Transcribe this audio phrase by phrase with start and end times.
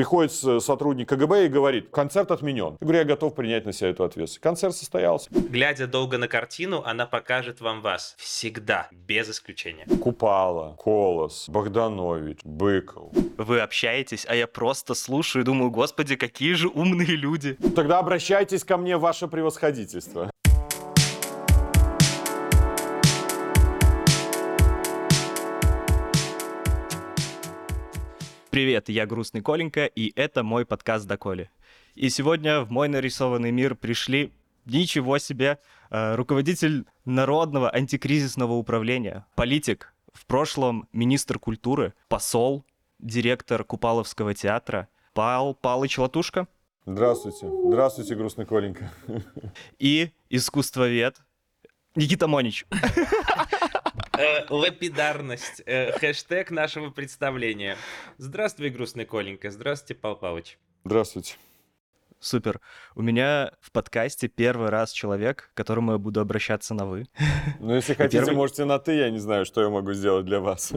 [0.00, 2.78] Приходит сотрудник КГБ и говорит, концерт отменен.
[2.80, 4.42] Я говорю, я готов принять на себя эту ответственность.
[4.42, 5.28] Концерт состоялся.
[5.30, 8.14] Глядя долго на картину, она покажет вам вас.
[8.16, 9.84] Всегда, без исключения.
[10.02, 13.12] Купала, Колос, Богданович, Быков.
[13.36, 17.58] Вы общаетесь, а я просто слушаю и думаю, господи, какие же умные люди.
[17.76, 20.29] Тогда обращайтесь ко мне, ваше превосходительство.
[28.50, 31.52] Привет, я Грустный Коленька, и это мой подкаст «Доколе».
[31.94, 34.32] И сегодня в мой нарисованный мир пришли,
[34.66, 35.60] ничего себе,
[35.90, 42.64] э, руководитель Народного антикризисного управления, политик, в прошлом министр культуры, посол,
[42.98, 46.48] директор Купаловского театра Павел Палыч Латушка
[46.86, 47.48] Здравствуйте.
[47.66, 48.90] Здравствуйте, грустный Коленька.
[49.78, 51.18] и искусствовед
[51.94, 52.66] Никита Монич.
[54.20, 55.62] Э, лапидарность.
[55.64, 57.76] э, хэштег нашего представления.
[58.18, 59.50] Здравствуй, грустный Коленька.
[59.50, 60.58] Здравствуйте, Пал Палыч.
[60.84, 61.36] Здравствуйте.
[62.18, 62.60] Супер.
[62.94, 67.06] У меня в подкасте первый раз человек, к которому я буду обращаться на «вы».
[67.60, 70.40] Ну, если хотите, Первый- можете на «ты», я не знаю, что я могу сделать для
[70.40, 70.70] вас.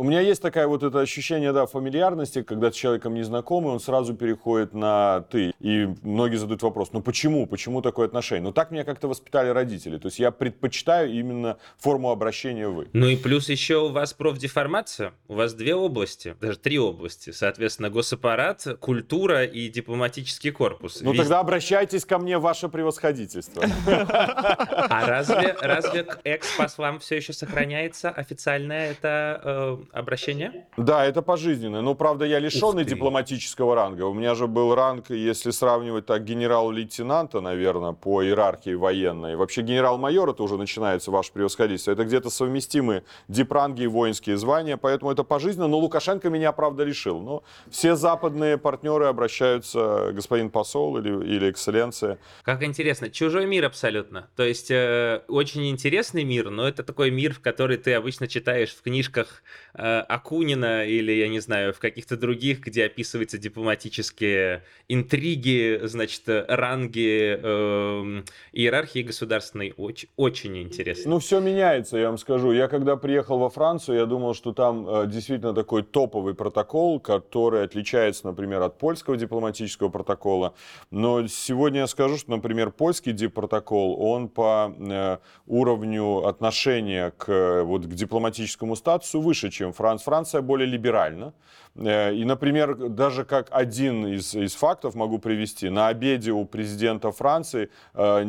[0.00, 4.14] У меня есть такое вот это ощущение, да, фамильярности, когда с человеком незнакомый, он сразу
[4.14, 5.52] переходит на «ты».
[5.60, 8.44] И многие задают вопрос, ну почему, почему такое отношение?
[8.44, 9.98] Ну так меня как-то воспитали родители.
[9.98, 12.88] То есть я предпочитаю именно форму обращения «вы».
[12.94, 15.12] Ну и плюс еще у вас профдеформация.
[15.28, 17.28] У вас две области, даже три области.
[17.28, 21.02] Соответственно, госаппарат, культура и дипломатический корпус.
[21.02, 23.62] Ну Вез- тогда обращайтесь ко мне, ваше превосходительство.
[23.86, 30.66] А разве, разве к экс-послам все еще сохраняется официальное это э, обращение?
[30.76, 31.82] Да, это пожизненно.
[31.82, 34.04] Но, правда, я лишенный дипломатического ранга.
[34.04, 39.36] У меня же был ранг, если сравнивать так, генерал-лейтенанта, наверное, по иерархии военной.
[39.36, 41.92] Вообще генерал-майор, это уже начинается ваше превосходительство.
[41.92, 45.68] Это где-то совместимые дипранги и воинские звания, поэтому это пожизненно.
[45.68, 47.20] Но Лукашенко меня, правда, лишил.
[47.20, 52.18] Но все западные партнеры обращаются, господин посол или, или экселленция.
[52.42, 54.28] Как интересно, чужой мир абсолютно.
[54.36, 58.70] То есть э, очень интересный мир, но это такой мир, в который ты обычно читаешь
[58.70, 59.42] в книжках
[59.74, 67.38] Акунина или, я не знаю, в каких-то других, где описываются дипломатические интриги, значит, э, ранги,
[67.40, 68.22] э,
[68.52, 69.74] иерархии государственной.
[69.76, 71.10] Очень, очень интересно.
[71.10, 72.52] Ну, все меняется, я вам скажу.
[72.52, 77.64] Я когда приехал во Францию, я думал, что там э, действительно такой топовый протокол, который
[77.64, 80.54] отличается, например, от польского дипломатического протокола.
[80.90, 87.62] Но сегодня я скажу, что, например, польский диппротокол, он по э, уровню отношения к, э,
[87.62, 90.04] вот, к дипломатическому статусу выше, чем Франция.
[90.04, 91.32] Франция более либеральна.
[91.76, 97.10] Э, И, например, даже как один из, из фактов могу привести, на обеде у президента
[97.12, 98.24] Франции, э,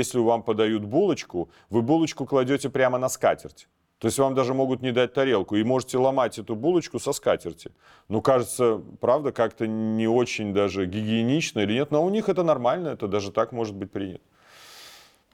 [0.00, 3.68] если вам подают булочку, вы булочку кладете прямо на скатерть.
[3.98, 7.70] То есть вам даже могут не дать тарелку, и можете ломать эту булочку со скатерти.
[8.08, 12.90] Ну, кажется, правда, как-то не очень даже гигиенично или нет, но у них это нормально,
[12.90, 14.20] это даже так может быть принято.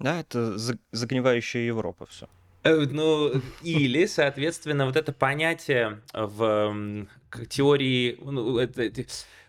[0.01, 2.27] Да, это за- загнивающая Европа все.
[2.65, 8.91] Э, Ну, или, соответственно, вот это понятие в м, к- теории ну, это-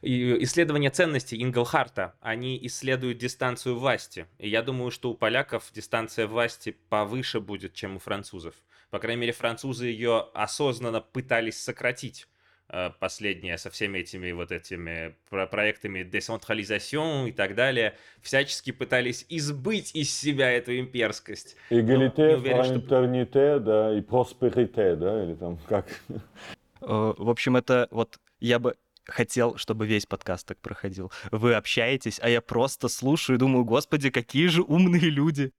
[0.01, 4.27] исследования ценностей Инглхарта, они исследуют дистанцию власти.
[4.37, 8.53] И я думаю, что у поляков дистанция власти повыше будет, чем у французов.
[8.91, 12.27] По крайней мере, французы ее осознанно пытались сократить
[12.69, 19.25] э, последние со всеми этими вот этими про- проектами децентрализацион и так далее, всячески пытались
[19.29, 21.55] избыть из себя эту имперскость.
[21.69, 25.87] Эгалите, не уверен, что- да, и просперите, да, или там как.
[26.09, 28.75] Э, В общем, это вот я бы
[29.07, 31.11] хотел, чтобы весь подкаст так проходил.
[31.31, 35.51] Вы общаетесь, а я просто слушаю и думаю, господи, какие же умные люди.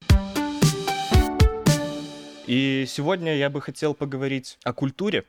[2.47, 5.25] И сегодня я бы хотел поговорить о культуре.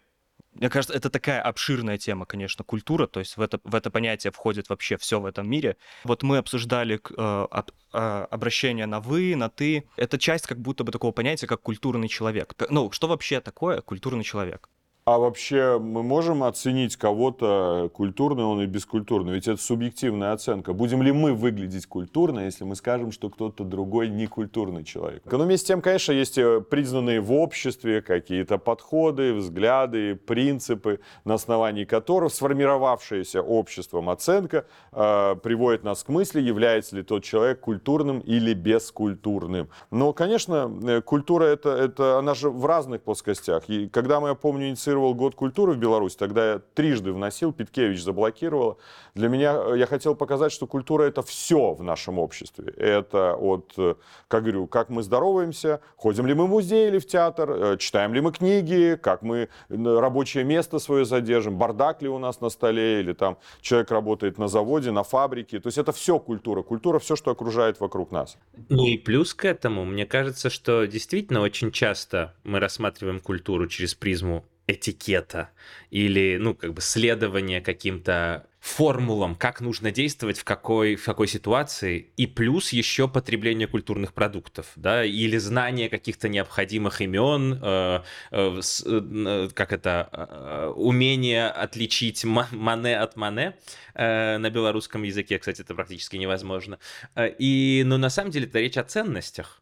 [0.59, 4.31] Мне кажется, это такая обширная тема, конечно, культура, то есть в это, в это понятие
[4.31, 5.77] входит вообще все в этом мире.
[6.03, 9.87] Вот мы обсуждали э, об- э, обращение на «вы», на «ты».
[9.97, 12.55] Это часть как будто бы такого понятия, как культурный человек.
[12.69, 14.69] Ну, что вообще такое культурный человек?
[15.07, 19.35] А вообще мы можем оценить кого-то культурный он и бескультурный?
[19.35, 20.73] Ведь это субъективная оценка.
[20.73, 25.23] Будем ли мы выглядеть культурно, если мы скажем, что кто-то другой не культурный человек?
[25.31, 31.35] Но вместе с тем, конечно, есть э, признанные в обществе какие-то подходы, взгляды, принципы, на
[31.35, 38.19] основании которых сформировавшаяся обществом оценка э, приводит нас к мысли, является ли тот человек культурным
[38.19, 39.69] или бескультурным.
[39.89, 43.69] Но, конечно, э, культура это, это, она же в разных плоскостях.
[43.69, 47.53] И когда мы, я помню, инициировали инициировал год культуры в Беларуси, тогда я трижды вносил,
[47.53, 48.77] Питкевич заблокировала.
[49.15, 52.73] Для меня, э, я хотел показать, что культура это все в нашем обществе.
[52.77, 53.95] Это от, э,
[54.27, 58.13] как говорю, как мы здороваемся, ходим ли мы в музей или в театр, э, читаем
[58.13, 62.99] ли мы книги, как мы рабочее место свое задержим, бардак ли у нас на столе,
[62.99, 65.59] или там человек работает на заводе, на фабрике.
[65.59, 66.63] То есть это все культура.
[66.63, 68.37] Культура все, что окружает вокруг нас.
[68.69, 73.95] Ну и плюс к этому, мне кажется, что действительно очень часто мы рассматриваем культуру через
[73.95, 75.49] призму этикета
[75.89, 82.11] или, ну, как бы следования каким-то формулам, как нужно действовать в какой, в какой ситуации,
[82.17, 88.83] и плюс еще потребление культурных продуктов, да, или знание каких-то необходимых имен, э, э, с,
[88.85, 93.55] э, как это, э, умение отличить мане от мане,
[93.93, 96.77] э, на белорусском языке, кстати, это практически невозможно.
[97.15, 99.61] Э, и, но на самом деле это речь о ценностях,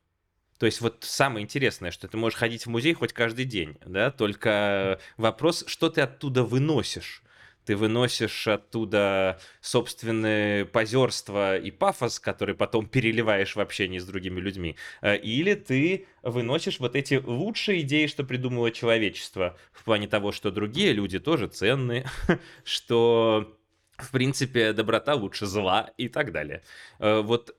[0.60, 4.12] то есть вот самое интересное, что ты можешь ходить в музей хоть каждый день, да,
[4.12, 7.22] только вопрос, что ты оттуда выносишь.
[7.66, 14.76] Ты выносишь оттуда собственное позерство и пафос, который потом переливаешь в общении с другими людьми.
[15.02, 20.52] Э, или ты выносишь вот эти лучшие идеи, что придумало человечество, в плане того, что
[20.52, 22.06] другие люди тоже ценны,
[22.64, 23.58] что
[23.98, 26.62] в принципе, доброта лучше зла и так далее.
[27.00, 27.56] Э, вот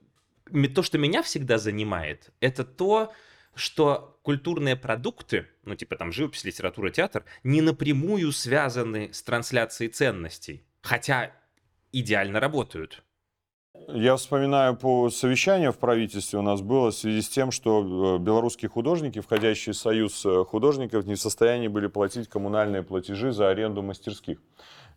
[0.74, 3.12] то, что меня всегда занимает, это то,
[3.54, 10.64] что культурные продукты, ну типа там живопись, литература, театр, не напрямую связаны с трансляцией ценностей,
[10.82, 11.32] хотя
[11.92, 13.02] идеально работают.
[13.88, 18.18] Я вспоминаю по совещанию в правительстве у нас было в связи с тем, что э,
[18.18, 23.48] белорусские художники, входящие в союз э, художников, не в состоянии были платить коммунальные платежи за
[23.48, 24.38] аренду мастерских.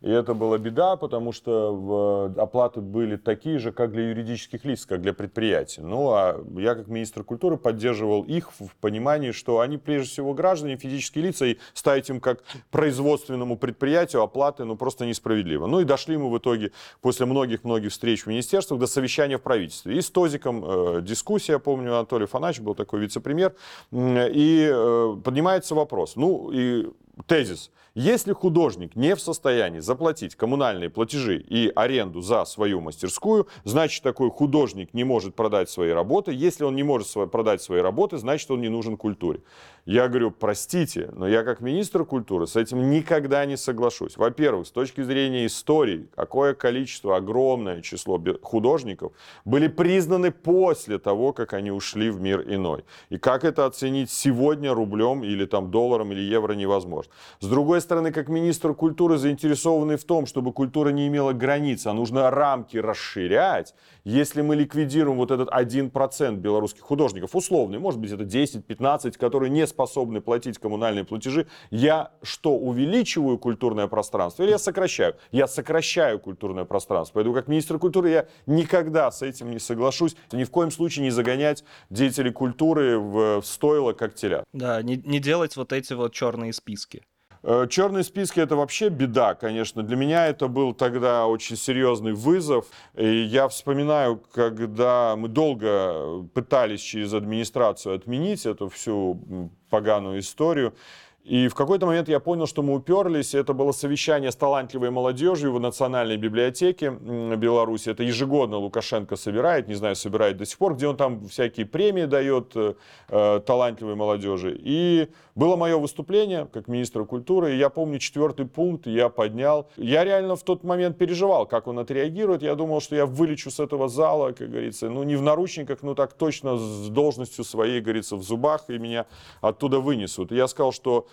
[0.00, 5.02] И это была беда, потому что оплаты были такие же, как для юридических лиц, как
[5.02, 5.82] для предприятий.
[5.82, 10.76] Ну, а я как министр культуры поддерживал их в понимании, что они прежде всего граждане,
[10.76, 15.66] физические лица, и ставить им как производственному предприятию оплаты, ну, просто несправедливо.
[15.66, 16.72] Ну, и дошли мы в итоге
[17.02, 19.98] после многих-многих встреч в министерствах до совещания в правительстве.
[19.98, 23.54] И с Тозиком э, дискуссия, я помню, Анатолий Фанач был такой вице-премьер,
[23.92, 26.16] и э, поднимается вопрос.
[26.16, 26.88] Ну, и
[27.26, 27.70] тезис.
[27.96, 34.30] Если художник не в состоянии заплатить коммунальные платежи и аренду за свою мастерскую, значит такой
[34.30, 36.32] художник не может продать свои работы.
[36.32, 39.40] Если он не может продать свои работы, значит он не нужен культуре.
[39.86, 44.16] Я говорю, простите, но я как министр культуры с этим никогда не соглашусь.
[44.16, 49.12] Во-первых, с точки зрения истории, какое количество, огромное число художников
[49.44, 52.84] были признаны после того, как они ушли в мир иной.
[53.08, 57.09] И как это оценить сегодня рублем или там долларом или евро невозможно.
[57.40, 61.92] С другой стороны, как министр культуры заинтересованный в том, чтобы культура не имела границ, а
[61.92, 63.74] нужно рамки расширять,
[64.04, 69.66] если мы ликвидируем вот этот 1% белорусских художников, условный, может быть это 10-15, которые не
[69.66, 75.16] способны платить коммунальные платежи, я что, увеличиваю культурное пространство или я сокращаю?
[75.32, 77.14] Я сокращаю культурное пространство.
[77.14, 80.16] Поэтому как министр культуры я никогда с этим не соглашусь.
[80.32, 84.44] Ни в коем случае не загонять деятелей культуры в стойло, как телят.
[84.52, 86.99] Да, не, не делать вот эти вот черные списки.
[87.42, 89.82] Э, Черные списки это вообще беда, конечно.
[89.82, 92.66] Для меня это был тогда очень серьезный вызов.
[92.96, 100.74] И я вспоминаю, когда мы долго пытались через администрацию отменить эту всю поганую историю.
[101.24, 103.34] И в какой-то момент я понял, что мы уперлись.
[103.34, 107.90] Это было совещание с талантливой молодежью в Национальной библиотеке Беларуси.
[107.90, 112.06] Это ежегодно Лукашенко собирает, не знаю, собирает до сих пор, где он там всякие премии
[112.06, 112.74] дает э,
[113.08, 114.58] э талантливой молодежи.
[114.58, 117.54] И было мое выступление как министра культуры.
[117.54, 119.68] И я помню четвертый пункт я поднял.
[119.76, 122.42] Я реально в тот момент переживал, как он отреагирует.
[122.42, 125.94] Я думал, что я вылечу с этого зала, как говорится, ну не в наручниках, но
[125.94, 129.04] так точно с должностью своей, говорится, в зубах, и меня
[129.42, 130.32] оттуда вынесут.
[130.32, 131.06] Я сказал, что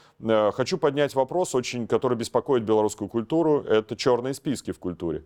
[0.54, 3.62] хочу поднять вопрос, очень, который беспокоит белорусскую культуру.
[3.62, 5.24] Это черные списки в культуре.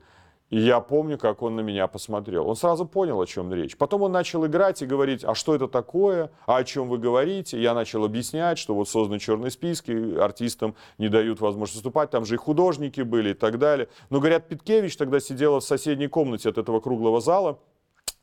[0.52, 2.46] И я помню, как он на меня посмотрел.
[2.50, 3.78] Он сразу понял, о чем речь.
[3.78, 7.60] Потом он начал играть и говорить, а что это такое, а о чем вы говорите.
[7.60, 12.36] Я начал объяснять, что вот созданы черные списки, артистам не дают возможность выступать, там же
[12.36, 13.88] и художники были и так далее.
[14.10, 17.58] Но, говорят, Питкевич тогда сидела в соседней комнате от этого круглого зала,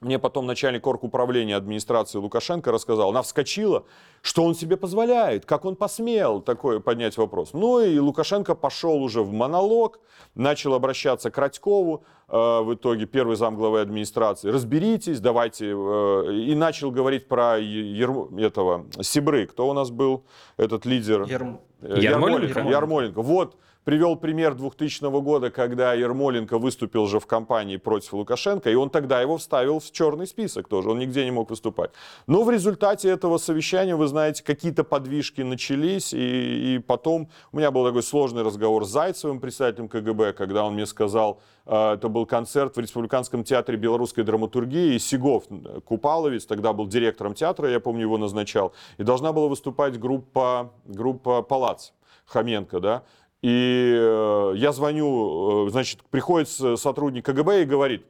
[0.01, 3.85] мне потом начальник управления администрации Лукашенко рассказал, она вскочила,
[4.23, 7.51] что он себе позволяет, как он посмел такое поднять вопрос.
[7.53, 10.01] Ну и Лукашенко пошел уже в монолог,
[10.35, 16.55] начал обращаться к Радькову, э, в итоге первый зам главы администрации, разберитесь, давайте, э, и
[16.55, 18.11] начал говорить про Ер...
[18.39, 20.25] этого Сибры, кто у нас был,
[20.57, 21.23] этот лидер?
[21.25, 21.61] Ерм...
[21.83, 22.61] Ярмоленко.
[22.61, 23.23] Ярмоленко.
[23.23, 23.57] Вот,
[23.89, 29.23] привел пример 2000 года, когда Ермоленко выступил же в кампании против Лукашенко, и он тогда
[29.23, 31.93] его вставил в черный список тоже, он нигде не мог выступать.
[32.27, 37.71] Но в результате этого совещания, вы знаете, какие-то подвижки начались, и, и потом у меня
[37.71, 42.27] был такой сложный разговор с Зайцевым, председателем КГБ, когда он мне сказал, э, это был
[42.27, 45.45] концерт в Республиканском театре белорусской драматургии, и Сигов
[45.87, 51.41] Купаловец, тогда был директором театра, я помню, его назначал, и должна была выступать группа, группа
[51.41, 51.93] «Палац».
[52.27, 53.05] Хоменко, да,
[53.43, 58.05] и э, я звоню, э, значит, приходит сотрудник КГБ и говорит,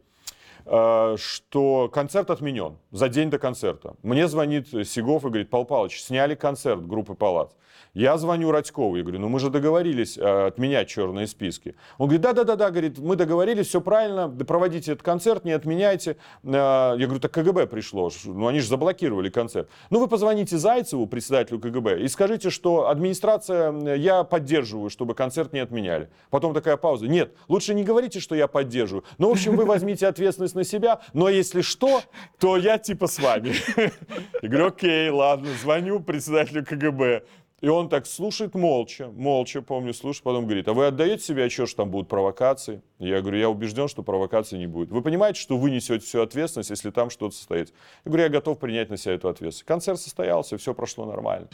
[0.65, 3.95] э, что концерт отменен за день до концерта.
[4.03, 7.53] Мне звонит Сигов и говорит, Павел Павлович, сняли концерт группы «Палац».
[7.99, 11.75] Я звоню Радькову и говорю, ну мы же договорились э, отменять черные списки.
[11.99, 16.17] Он говорит, да-да-да, говорит, мы договорились, все правильно, проводите этот концерт, не отменяйте.
[16.45, 19.69] Э, я говорю, так КГБ пришло, ну они же заблокировали концерт.
[19.90, 25.59] Ну вы позвоните Зайцеву, председателю КГБ, и скажите, что администрация, я поддерживаю, чтобы концерт не
[25.59, 26.09] отменяли.
[26.31, 27.09] Потом такая пауза.
[27.09, 29.02] Нет, лучше не говорите, что я поддерживаю.
[29.19, 32.02] Ну, в общем, вы возьмите ответственность на себя, но если что,
[32.38, 33.55] то я типа с вами.
[34.40, 37.25] Я говорю, окей, ладно, звоню председателю КГБ.
[37.61, 41.69] И он так слушает молча, молча, помню, слушает, потом говорит, а вы отдаете себе отчет,
[41.69, 42.83] что там будут провокации?
[43.00, 44.91] Я говорю, я убежден, что провокаций не будет.
[44.91, 47.75] Вы понимаете, что вы несете всю ответственность, если там что-то состоится?
[48.05, 49.67] Я говорю, я готов принять на себя эту ответственность.
[49.67, 51.49] Концерт состоялся, все прошло нормально.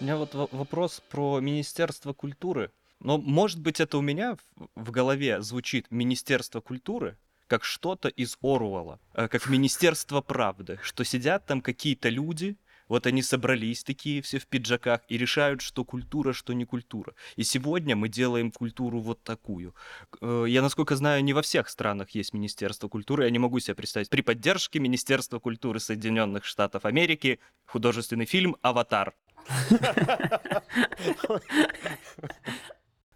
[0.00, 2.70] У меня вот вопрос про Министерство культуры.
[3.00, 4.38] Но, может быть, это у меня
[4.74, 7.18] в голове звучит Министерство культуры,
[7.48, 12.56] как что-то из Оруэлла, э, как Министерство правды, что сидят там какие-то люди,
[12.92, 17.14] вот они собрались такие все в пиджаках и решают, что культура, что не культура.
[17.36, 19.74] И сегодня мы делаем культуру вот такую.
[20.20, 23.24] Э, я, насколько знаю, не во всех странах есть Министерство культуры.
[23.24, 24.10] Я не могу себе представить.
[24.10, 29.14] При поддержке Министерства культуры Соединенных Штатов Америки художественный фильм «Аватар».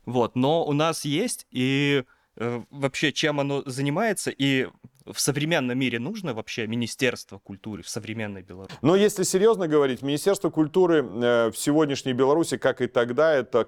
[0.06, 2.04] Вот, но у нас есть, и
[2.37, 4.68] э, вообще чем оно занимается, и
[5.13, 8.75] в современном мире нужно вообще Министерство культуры в современной Беларуси?
[8.83, 13.65] Но если серьезно говорить, Министерство культуры э, в сегодняшней Беларуси, как и тогда, это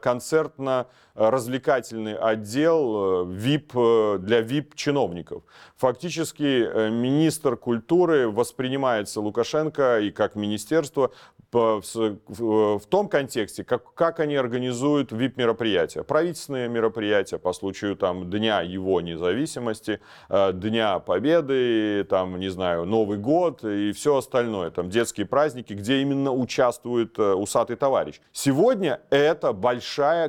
[1.19, 5.43] концертно-развлекательный отдел VIP, э, э, для VIP-чиновников.
[5.77, 11.11] Фактически министр культуры воспринимается Лукашенко и как министерство
[11.51, 16.03] в, том контексте, как, как они организуют VIP-мероприятия.
[16.03, 23.65] Правительственные мероприятия по случаю там, Дня его независимости, Дня Победы, там, не знаю, Новый год
[23.65, 28.21] и все остальное, там, детские праздники, где именно участвует э, усатый товарищ.
[28.33, 30.29] Сегодня это большая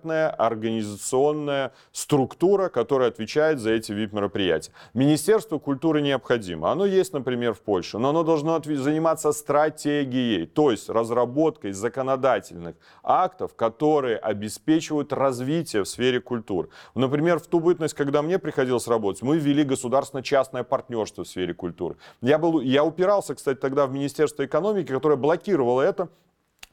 [0.00, 4.72] концертная организационная структура, которая отвечает за эти VIP-мероприятия.
[4.94, 6.70] Министерство культуры необходимо.
[6.70, 13.54] Оно есть, например, в Польше, но оно должно заниматься стратегией, то есть разработкой законодательных актов,
[13.54, 16.68] которые обеспечивают развитие в сфере культуры.
[16.94, 21.96] Например, в ту бытность, когда мне приходилось работать, мы ввели государственно-частное партнерство в сфере культуры.
[22.22, 26.08] Я, был, я упирался, кстати, тогда в Министерство экономики, которое блокировало это,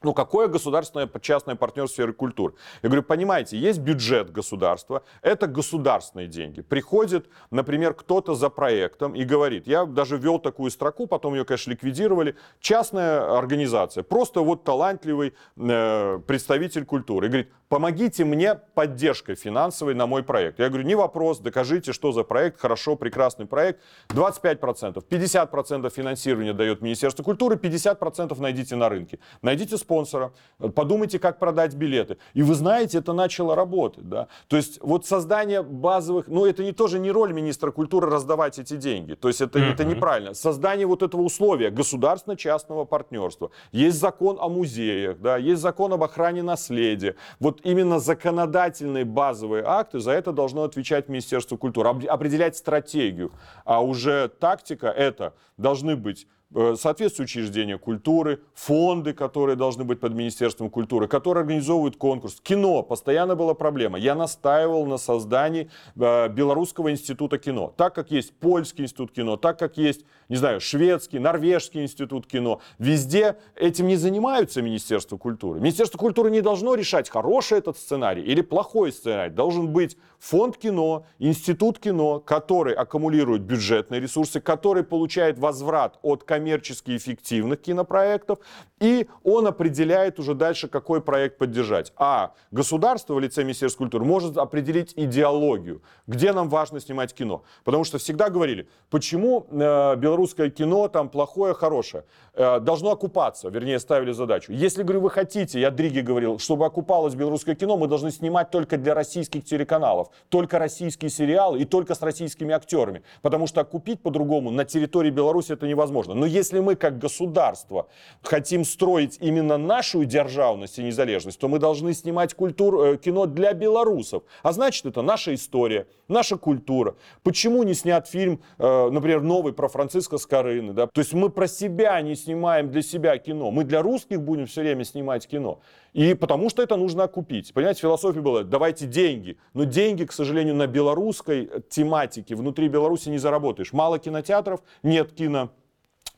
[0.02, 2.54] ну, какое государственное частное партнерство в сфере культуры?
[2.82, 6.60] Я говорю, понимаете, есть бюджет государства, это государственные деньги.
[6.60, 11.72] Приходит, например, кто-то за проектом и говорит, я даже ввел такую строку, потом ее, конечно,
[11.72, 17.26] ликвидировали, частная организация, просто вот талантливый э, представитель культуры.
[17.26, 20.60] И говорит, помогите мне поддержкой финансовой на мой проект.
[20.60, 23.80] Я говорю, не вопрос, докажите, что за проект, хорошо, прекрасный проект.
[24.10, 29.18] 25%, 50% финансирования дает Министерство культуры, 50% найдите на рынке.
[29.42, 30.32] Найдите спонсора,
[30.74, 32.18] подумайте, как продать билеты.
[32.34, 34.08] И вы знаете, это начало работать.
[34.08, 34.28] Да?
[34.48, 38.76] То есть вот создание базовых, ну это не тоже не роль министра культуры раздавать эти
[38.76, 39.14] деньги.
[39.14, 39.72] То есть это, mm-hmm.
[39.72, 40.34] это неправильно.
[40.34, 43.50] Создание вот этого условия государственно-частного партнерства.
[43.72, 47.14] Есть закон о музеях, да, есть закон об охране наследия.
[47.40, 53.32] Вот именно законодательные базовые акты, за это должно отвечать Министерство культуры, определять стратегию.
[53.64, 60.70] А уже тактика это должны быть соответствующие учреждения культуры, фонды, которые должны быть под Министерством
[60.70, 62.40] культуры, которые организовывают конкурс.
[62.42, 62.82] Кино.
[62.82, 63.98] Постоянно была проблема.
[63.98, 67.74] Я настаивал на создании э, Белорусского института кино.
[67.76, 72.60] Так как есть Польский институт кино, так как есть, не знаю, Шведский, Норвежский институт кино.
[72.78, 75.60] Везде этим не занимаются Министерство культуры.
[75.60, 79.32] Министерство культуры не должно решать, хороший этот сценарий или плохой сценарий.
[79.32, 86.37] Должен быть фонд кино, институт кино, который аккумулирует бюджетные ресурсы, который получает возврат от комиссии
[86.38, 88.38] коммерчески эффективных кинопроектов,
[88.80, 91.92] и он определяет уже дальше, какой проект поддержать.
[91.96, 97.42] А государство в лице Министерства культуры может определить идеологию, где нам важно снимать кино.
[97.64, 102.04] Потому что всегда говорили, почему э, белорусское кино там плохое, хорошее.
[102.34, 104.52] Э, должно окупаться, вернее, ставили задачу.
[104.52, 108.76] Если, говорю, вы хотите, я Дриге говорил, чтобы окупалось белорусское кино, мы должны снимать только
[108.76, 113.02] для российских телеканалов, только российские сериалы и только с российскими актерами.
[113.22, 116.14] Потому что окупить по-другому на территории Беларуси это невозможно.
[116.14, 117.88] Но если мы как государство
[118.22, 123.52] хотим строить именно нашу державность и незалежность, то мы должны снимать культуру, э, кино для
[123.52, 124.22] белорусов.
[124.42, 126.96] А значит, это наша история, наша культура.
[127.22, 130.72] Почему не снят фильм, э, например, новый про Франциска Скорыны?
[130.72, 130.86] Да?
[130.86, 133.50] То есть мы про себя не снимаем для себя кино.
[133.50, 135.60] Мы для русских будем все время снимать кино.
[135.92, 137.52] И потому что это нужно окупить.
[137.54, 139.36] Понимаете, философия была, давайте деньги.
[139.54, 143.72] Но деньги, к сожалению, на белорусской тематике внутри Беларуси не заработаешь.
[143.72, 145.50] Мало кинотеатров, нет кино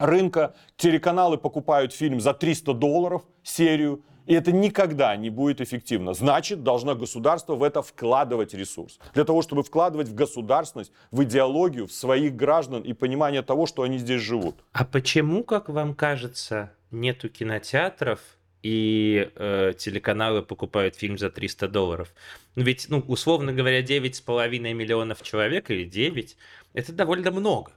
[0.01, 6.15] рынка, телеканалы покупают фильм за 300 долларов серию, и это никогда не будет эффективно.
[6.15, 8.99] Значит, должно государство в это вкладывать ресурс.
[9.15, 13.83] Для того, чтобы вкладывать в государственность, в идеологию, в своих граждан и понимание того, что
[13.83, 14.57] они здесь живут.
[14.73, 18.21] А почему, как вам кажется, нету кинотеатров
[18.63, 22.15] и э, телеканалы покупают фильм за 300 долларов?
[22.55, 26.37] Ну ведь, ну, условно говоря, 9,5 миллионов человек или 9,
[26.75, 27.73] это довольно много.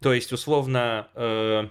[0.00, 1.68] То есть, условно, э,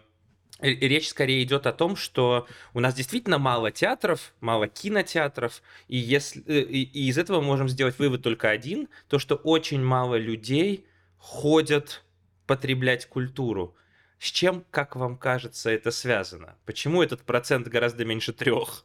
[0.60, 6.44] речь скорее идет о том, что у нас действительно мало театров, мало кинотеатров, и, если,
[6.46, 10.16] э, и, и из этого мы можем сделать вывод только один, то, что очень мало
[10.16, 10.86] людей
[11.18, 12.04] ходят
[12.48, 13.76] потреблять культуру.
[14.20, 16.56] С чем, как вам кажется, это связано?
[16.66, 18.84] Почему этот процент гораздо меньше трех?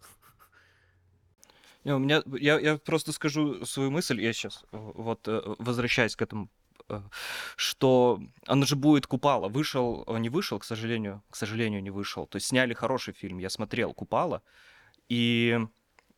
[1.84, 6.22] Не, у меня, я, я просто скажу свою мысль, я сейчас вот э, возвращаясь к
[6.22, 6.61] этому Э,
[7.56, 9.48] что оно же будет Купала.
[9.48, 12.26] Вышел, не вышел, к сожалению, к сожалению, не вышел.
[12.26, 14.42] То есть сняли хороший фильм, я смотрел Купала,
[15.08, 15.58] и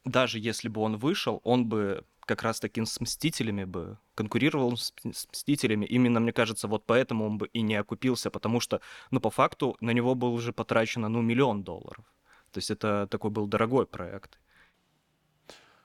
[0.04, 4.92] даже если бы он вышел, он бы как раз таки с «Мстителями» бы конкурировал с,
[5.12, 5.86] с «Мстителями».
[5.86, 8.80] Именно, мне кажется, вот поэтому он бы и не окупился, потому что,
[9.10, 12.04] ну, по факту, на него был уже потрачено, ну, миллион долларов.
[12.50, 14.38] То есть это такой был дорогой проект.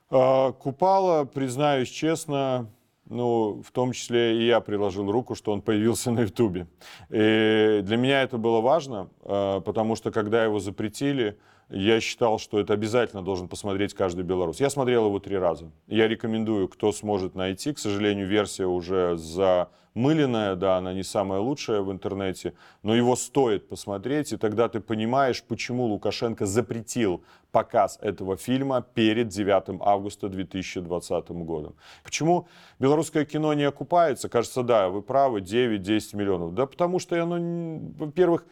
[0.09, 2.71] А, Купала, признаюсь честно,
[3.09, 6.67] ну, в том числе и я приложил руку, что он появился на Ютубе.
[7.09, 11.37] И для меня это было важно, э, потому что когда его запретили,
[11.69, 14.59] я считал, что это обязательно должен посмотреть каждый белорус.
[14.59, 15.71] Я смотрел его три раза.
[15.88, 17.73] Я рекомендую, кто сможет найти.
[17.73, 23.69] К сожалению, версия уже замыленная, да, она не самая лучшая в интернете, но его стоит
[23.69, 31.29] посмотреть, и тогда ты понимаешь, почему Лукашенко запретил показ этого фильма перед 9 августа 2020
[31.29, 31.75] годом.
[32.03, 32.47] Почему
[32.79, 34.27] белорусское кино не окупается?
[34.27, 36.55] Кажется, да, вы правы, 9-10 миллионов.
[36.55, 38.46] Да потому что оно, во-первых,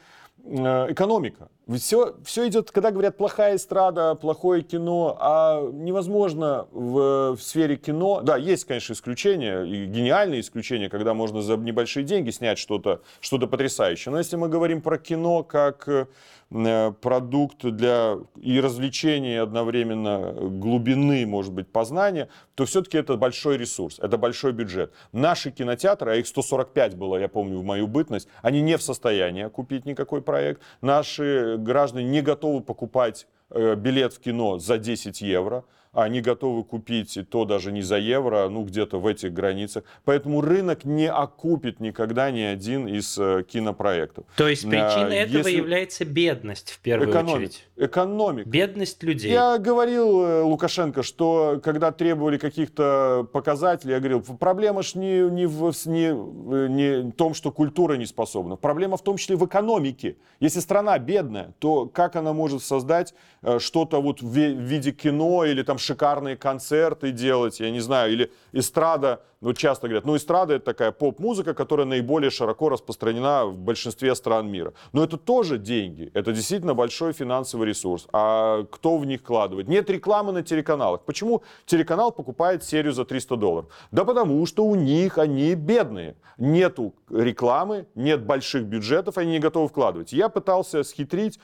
[0.47, 1.49] э, экономика.
[1.75, 8.21] Все, все идет, когда говорят плохая эстрада, плохое кино, а невозможно в, в сфере кино.
[8.21, 13.37] Да, есть, конечно, исключения, и гениальные исключения, когда можно за небольшие деньги снять что-то что
[13.37, 14.11] потрясающее.
[14.11, 16.07] Но если мы говорим про кино как э,
[16.49, 23.99] продукт для и развлечения, и одновременно глубины, может быть, познания, то все-таки это большой ресурс,
[23.99, 24.93] это большой бюджет.
[25.11, 29.47] Наши кинотеатры, а их 145 было, я помню, в мою бытность, они не в состоянии
[29.49, 30.61] купить никакой проект.
[30.81, 35.65] Наши граждане не готовы покупать э, билет в кино за 10 евро
[35.97, 39.83] они готовы купить и то даже не за евро, ну где-то в этих границах.
[40.05, 44.25] Поэтому рынок не окупит никогда ни один из э, кинопроектов.
[44.35, 45.57] То есть причиной а, этого если...
[45.57, 47.35] является бедность в первую Экономик.
[47.35, 47.67] очередь?
[47.77, 48.47] Экономика.
[48.47, 49.31] Бедность людей.
[49.31, 55.47] Я говорил э, Лукашенко, что когда требовали каких-то показателей, я говорил, проблема ж не, не,
[55.47, 58.55] в, не, э, не в том, что культура не способна.
[58.55, 60.17] Проблема в том числе в экономике.
[60.39, 63.15] Если страна бедная, то как она может создать
[63.59, 69.21] что-то вот в виде кино или там шикарные концерты делать, я не знаю, или эстрада,
[69.41, 74.51] ну часто говорят, ну эстрада это такая поп-музыка, которая наиболее широко распространена в большинстве стран
[74.51, 74.73] мира.
[74.93, 78.07] Но это тоже деньги, это действительно большой финансовый ресурс.
[78.11, 79.67] А кто в них вкладывает?
[79.67, 81.01] Нет рекламы на телеканалах.
[81.05, 83.69] Почему телеканал покупает серию за 300 долларов?
[83.91, 86.15] Да потому что у них они бедные.
[86.37, 90.13] Нету рекламы, нет больших бюджетов, они не готовы вкладывать.
[90.13, 91.39] Я пытался схитрить,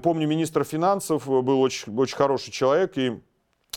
[0.00, 3.20] помню, министр финансов был очень, очень хороший человек, и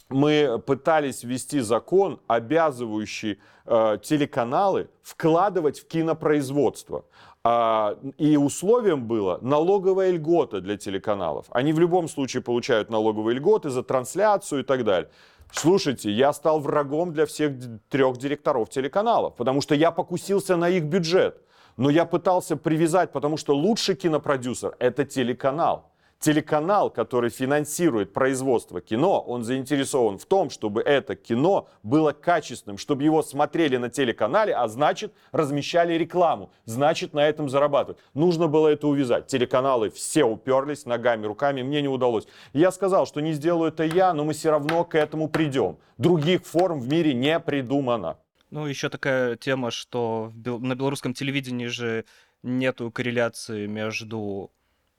[0.10, 7.06] мы пытались ввести закон, обязывающий э, телеканалы вкладывать в кинопроизводство.
[7.46, 11.48] А, и условием было налоговая льгота для телеканалов.
[11.52, 15.10] Они в любом случае получают налоговые льготы за трансляцию и так далее.
[15.52, 17.52] Слушайте, я стал врагом для всех
[17.90, 21.42] трех директоров телеканалов, потому что я покусился на их бюджет.
[21.78, 29.20] Но я пытался привязать, потому что лучший кинопродюсер— это телеканал телеканал, который финансирует производство кино,
[29.20, 34.68] он заинтересован в том, чтобы это кино было качественным, чтобы его смотрели на телеканале, а
[34.70, 38.00] значит размещали рекламу, значит на этом зарабатывать.
[38.14, 39.28] Нужно было это увязать.
[39.28, 42.26] Телеканалы все уперлись ногами, руками, мне не удалось.
[42.54, 45.78] Я сказал, что не сделаю это я, но мы все равно к этому придем.
[45.98, 48.18] Других форм в мире не придумано.
[48.54, 52.06] Ну, еще такая тема, что на белорусском телевидении же
[52.44, 54.52] нету корреляции между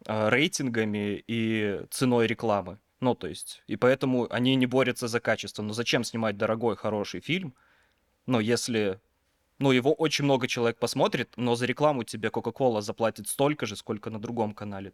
[0.06, 2.80] а, рейтингами и ценой рекламы.
[2.98, 5.62] Ну, то есть, и поэтому они не борются за качество.
[5.62, 7.54] Но зачем снимать дорогой, хороший фильм,
[8.26, 8.98] ну, если,
[9.60, 14.10] ну, его очень много человек посмотрит, но за рекламу тебе Coca-Cola заплатит столько же, сколько
[14.10, 14.92] на другом канале.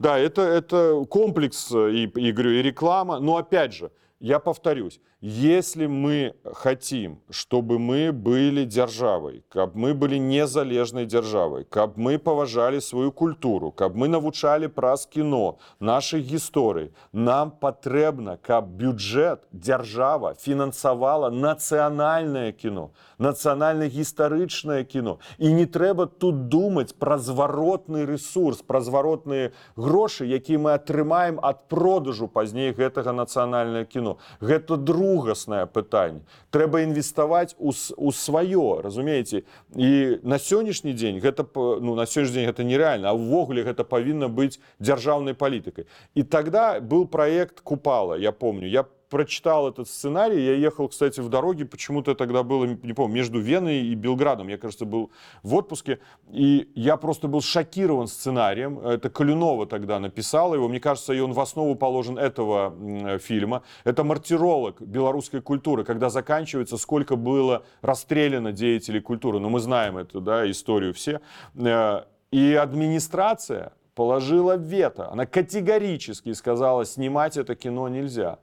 [0.00, 5.00] Да, это, это комплекс, э, и, и, говорю, и реклама, но опять же, я повторюсь,
[5.20, 12.80] если мы хотим, чтобы мы были державой, каб мы были незалежной державой, каб мы поважали
[12.80, 21.30] свою культуру, каб мы навучали праз кіно, наших гісторый, нам патрэбна, каб бюджет держава фінансавала
[21.30, 25.18] нацыянальнае кіно, нацыянальна-гістарычнае кіно.
[25.38, 31.68] І не трэба тут думаць пра зваротны ресурс, пра зваротныя грошы, які мы атрымаем ад
[31.68, 34.76] продажу пазней гэтага нацыянальнае кіно кіно гэта
[35.09, 36.21] другаснае пытанне
[36.53, 39.43] трэба інвеставаць у, у сваё разумееце
[39.75, 39.89] і
[40.23, 44.61] на сённяшні дзень гэта ну на сённяшні дзень гэта нереальна а ўвогуле гэта павінна быць
[44.79, 50.88] дзяржаўнай палітыкай і тогда был проект купала я помню я прочитал этот сценарий, я ехал,
[50.88, 55.10] кстати, в дороге, почему-то тогда было, не помню, между Веной и Белградом, я, кажется, был
[55.42, 55.98] в отпуске,
[56.30, 61.32] и я просто был шокирован сценарием, это Калюнова тогда написала его, мне кажется, и он
[61.32, 69.00] в основу положен этого фильма, это мартиролог белорусской культуры, когда заканчивается, сколько было расстреляно деятелей
[69.00, 71.20] культуры, ну мы знаем эту да, историю все,
[71.56, 75.10] э, и администрация положила вето.
[75.10, 78.38] Она категорически сказала, снимать это кино нельзя.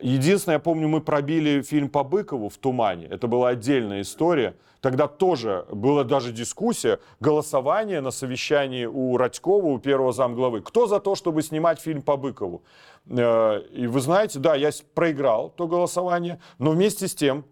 [0.00, 3.06] Единственное, я помню, мы пробили фильм по Быкову в «Тумане».
[3.06, 4.54] Это была отдельная история.
[4.82, 10.60] Тогда тоже была даже дискуссия, голосование на совещании у Радькова, у первого замглавы.
[10.60, 12.62] Кто за то, чтобы снимать фильм по Быкову?
[13.08, 17.44] Э, и вы знаете, да, я проиграл то голосование, но вместе с тем,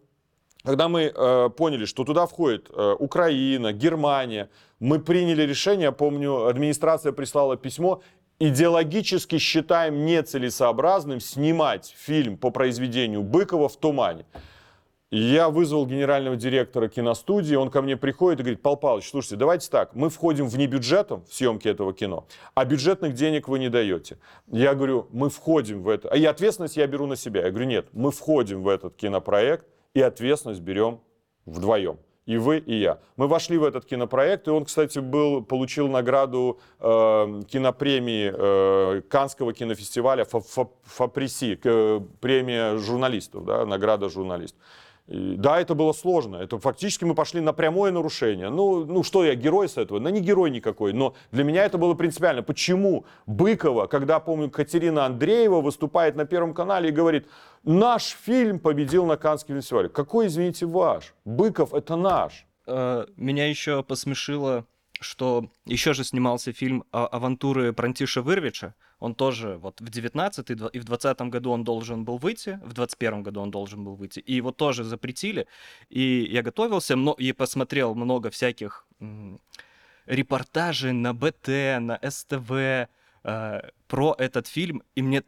[0.65, 6.47] когда мы э, поняли, что туда входит э, Украина, Германия, мы приняли решение, я помню,
[6.47, 8.03] администрация прислала письмо,
[8.39, 14.27] идеологически считаем нецелесообразным снимать фильм по произведению Быкова в тумане.
[15.11, 19.71] я вызвал генерального директора киностудии, он ко мне приходит и говорит, Пал Павлович, слушайте, давайте
[19.71, 24.19] так, мы входим вне бюджетом в съемки этого кино, а бюджетных денег вы не даете.
[24.47, 27.43] Я говорю, мы входим в это, а и ответственность я беру на себя.
[27.45, 31.01] Я говорю, нет, мы входим в этот кинопроект и ответственность берем
[31.47, 31.99] вдвоем
[32.29, 32.99] и вы, и я.
[33.17, 39.55] Мы вошли в этот кинопроект, и он, кстати, был, получил награду э, кинопремии э, Канского
[39.55, 44.61] кинофестиваля Фаприси, э, премия журналистов, да, награда журналистов.
[45.09, 46.37] И, да, это было сложно.
[46.37, 48.51] Это фактически мы пошли на прямое нарушение.
[48.51, 49.99] Ну, ну что я, герой с этого?
[49.99, 50.93] Ну, не герой никакой.
[50.93, 52.43] Но для меня это было принципиально.
[52.43, 57.27] Почему Быкова, когда, помню, Катерина Андреева выступает на Первом канале и говорит,
[57.65, 59.89] наш фильм победил на Каннском фестивале.
[59.89, 61.15] Какой, извините, ваш?
[61.25, 62.47] Быков это наш.
[62.67, 64.67] Э, меня еще посмешило,
[65.01, 70.85] что еще же снимался фильм «Авантуры Прантиша Вырвича», он тоже вот в 19 и в
[70.85, 74.51] 20 году он должен был выйти, в 21 году он должен был выйти, и его
[74.51, 75.47] тоже запретили,
[75.89, 78.87] и я готовился и посмотрел много всяких
[80.07, 81.49] репортажей на БТ,
[81.81, 82.89] на СТВ э,
[83.87, 85.23] про этот фильм, и мне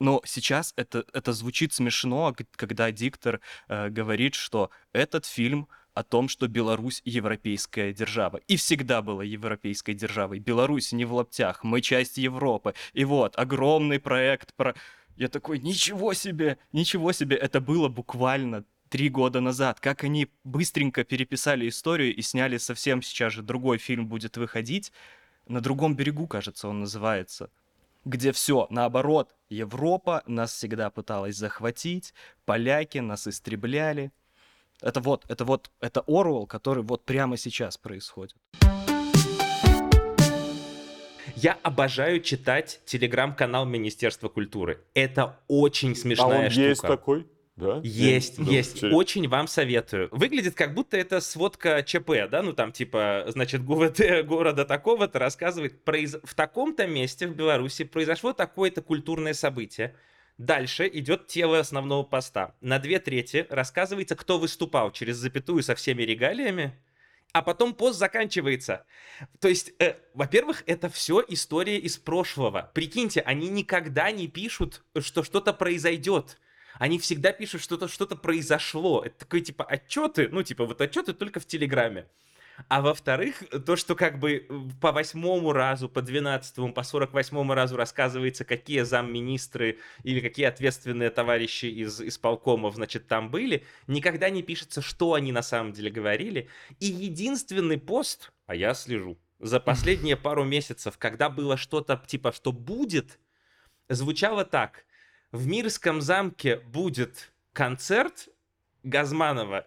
[0.00, 6.28] но сейчас это, это звучит смешно, когда диктор э, говорит, что этот фильм о том,
[6.28, 8.38] что Беларусь европейская держава.
[8.48, 10.40] И всегда была европейской державой.
[10.40, 12.74] Беларусь не в лаптях, мы часть Европы.
[12.92, 14.74] И вот, огромный проект про...
[15.16, 19.78] Я такой, ничего себе, ничего себе, это было буквально три года назад.
[19.78, 24.92] Как они быстренько переписали историю и сняли совсем сейчас же другой фильм будет выходить.
[25.46, 27.50] На другом берегу, кажется, он называется
[28.04, 29.34] где все наоборот.
[29.48, 32.12] Европа нас всегда пыталась захватить,
[32.44, 34.12] поляки нас истребляли.
[34.82, 38.36] Это вот, это вот, это Оруэлл, который вот прямо сейчас происходит.
[41.36, 44.80] Я обожаю читать телеграм-канал Министерства культуры.
[44.94, 46.68] Это очень смешная а он штука.
[46.68, 47.26] есть такой?
[47.56, 47.80] Да?
[47.84, 48.80] Есть, есть.
[48.80, 50.08] Да, Очень вам советую.
[50.10, 52.42] Выглядит как будто это сводка ЧП, да?
[52.42, 56.16] Ну там типа, значит, ГУВТ города такого-то рассказывает, произ...
[56.24, 59.94] в таком-то месте в Беларуси произошло такое-то культурное событие.
[60.38, 62.54] Дальше идет тело основного поста.
[62.60, 66.74] На две трети рассказывается, кто выступал через запятую со всеми регалиями,
[67.32, 68.84] а потом пост заканчивается.
[69.40, 72.70] То есть, э, во-первых, это все история из прошлого.
[72.74, 76.38] Прикиньте, они никогда не пишут, что что-то произойдет.
[76.74, 79.02] Они всегда пишут, что-то что-то произошло.
[79.04, 82.06] Это такой типа отчеты, ну типа вот отчеты только в Телеграме.
[82.68, 84.46] А во-вторых, то, что как бы
[84.80, 91.10] по восьмому разу, по двенадцатому, по сорок восьмому разу рассказывается, какие замминистры или какие ответственные
[91.10, 96.48] товарищи из исполкомов, значит, там были, никогда не пишется, что они на самом деле говорили.
[96.80, 102.52] И единственный пост, а я слежу, за последние пару месяцев, когда было что-то типа, что
[102.52, 103.18] будет,
[103.88, 104.84] звучало так.
[105.32, 108.28] В Мирском замке будет концерт
[108.84, 109.66] Газманова.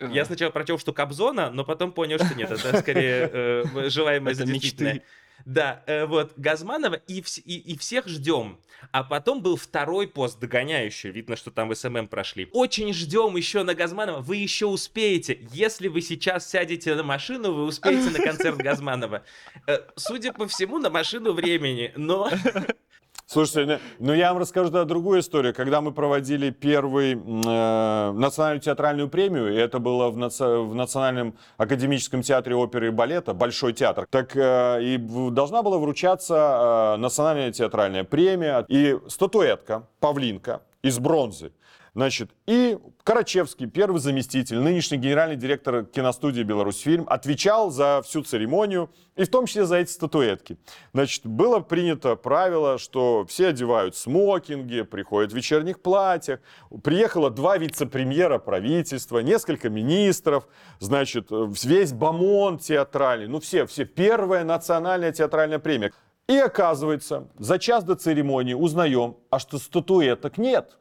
[0.00, 4.46] Я сначала прочел, что Кобзона, но потом понял, что нет, это скорее э, желаемое Это
[4.46, 5.02] мечты.
[5.46, 8.58] Да, э, вот Газманова и, вс- и, и всех ждем.
[8.92, 11.10] А потом был второй пост догоняющий.
[11.10, 12.48] Видно, что там в СММ прошли.
[12.52, 14.20] Очень ждем еще на Газманова.
[14.20, 15.38] Вы еще успеете.
[15.52, 19.22] Если вы сейчас сядете на машину, вы успеете на концерт Газманова.
[19.66, 21.92] Э, Судя по всему, на машину времени.
[21.96, 22.30] Но
[23.32, 25.54] Слушайте, ну, ну я вам расскажу тогда другую историю.
[25.54, 30.74] Когда мы проводили первый м, э, национальную театральную премию, и это было в, наци- в
[30.74, 34.98] Национальном академическом театре оперы и балета, Большой театр, так э, и
[35.30, 41.52] должна была вручаться э, национальная театральная премия и статуэтка, павлинка из бронзы.
[41.94, 49.24] Значит, и Карачевский, первый заместитель, нынешний генеральный директор киностудии «Беларусьфильм», отвечал за всю церемонию, и
[49.24, 50.56] в том числе за эти статуэтки.
[50.92, 56.40] Значит, было принято правило, что все одевают смокинги, приходят в вечерних платьях.
[56.82, 60.46] Приехало два вице-премьера правительства, несколько министров,
[60.78, 65.92] значит, весь бомон театральный, ну все, все, первая национальная театральная премия.
[66.28, 70.79] И оказывается, за час до церемонии узнаем, а что статуэток нет.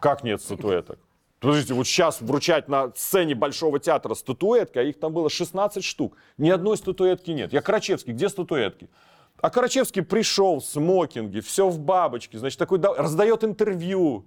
[0.00, 0.98] Как нет статуэток?
[1.40, 6.16] Подождите, вот сейчас вручать на сцене Большого театра статуэтки, а их там было 16 штук.
[6.36, 7.52] Ни одной статуэтки нет.
[7.52, 8.88] Я Карачевский, где статуэтки?
[9.40, 14.26] А Карачевский пришел в смокинге, все в бабочке, значит, такой да- раздает интервью.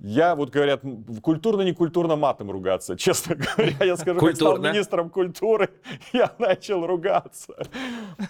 [0.00, 0.82] Я, вот говорят,
[1.22, 2.96] культурно-некультурно матом ругаться.
[2.98, 5.70] Честно говоря, я скажу, как стал министром культуры,
[6.12, 7.54] я начал ругаться.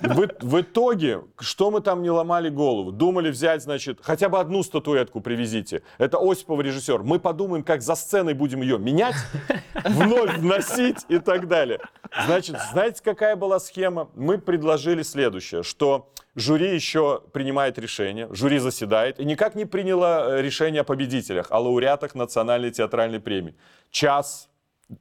[0.00, 2.90] В, в итоге, что мы там не ломали голову?
[2.90, 5.82] Думали взять, значит, хотя бы одну статуэтку привезите.
[5.98, 7.02] Это Осипов режиссер.
[7.02, 9.16] Мы подумаем, как за сценой будем ее менять,
[9.84, 11.80] вновь вносить и так далее.
[12.24, 14.08] Значит, знаете, какая была схема?
[14.14, 20.42] Мы предложили следующее, что жюри еще принимает решение, жюри заседает и никак не приняло э,
[20.42, 23.54] решение о победителях, о лауреатах национальной театральной премии.
[23.90, 24.48] Час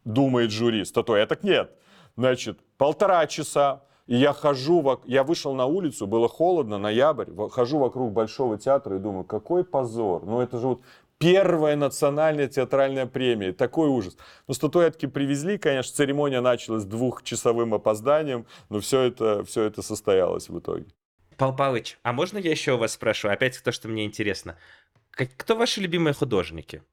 [0.03, 1.71] думает жюри, статуэток нет.
[2.17, 8.11] Значит, полтора часа, и я хожу, я вышел на улицу, было холодно, ноябрь, хожу вокруг
[8.11, 10.81] Большого театра и думаю, какой позор, ну это же вот
[11.19, 14.17] первая национальная театральная премия, такой ужас.
[14.47, 20.49] Ну, статуэтки привезли, конечно, церемония началась с двухчасовым опозданием, но все это, все это состоялось
[20.49, 20.85] в итоге.
[21.37, 23.29] Пал Палыч, а можно я еще у вас спрошу?
[23.29, 24.57] Опять то, что мне интересно.
[25.11, 26.83] Кто ваши любимые художники?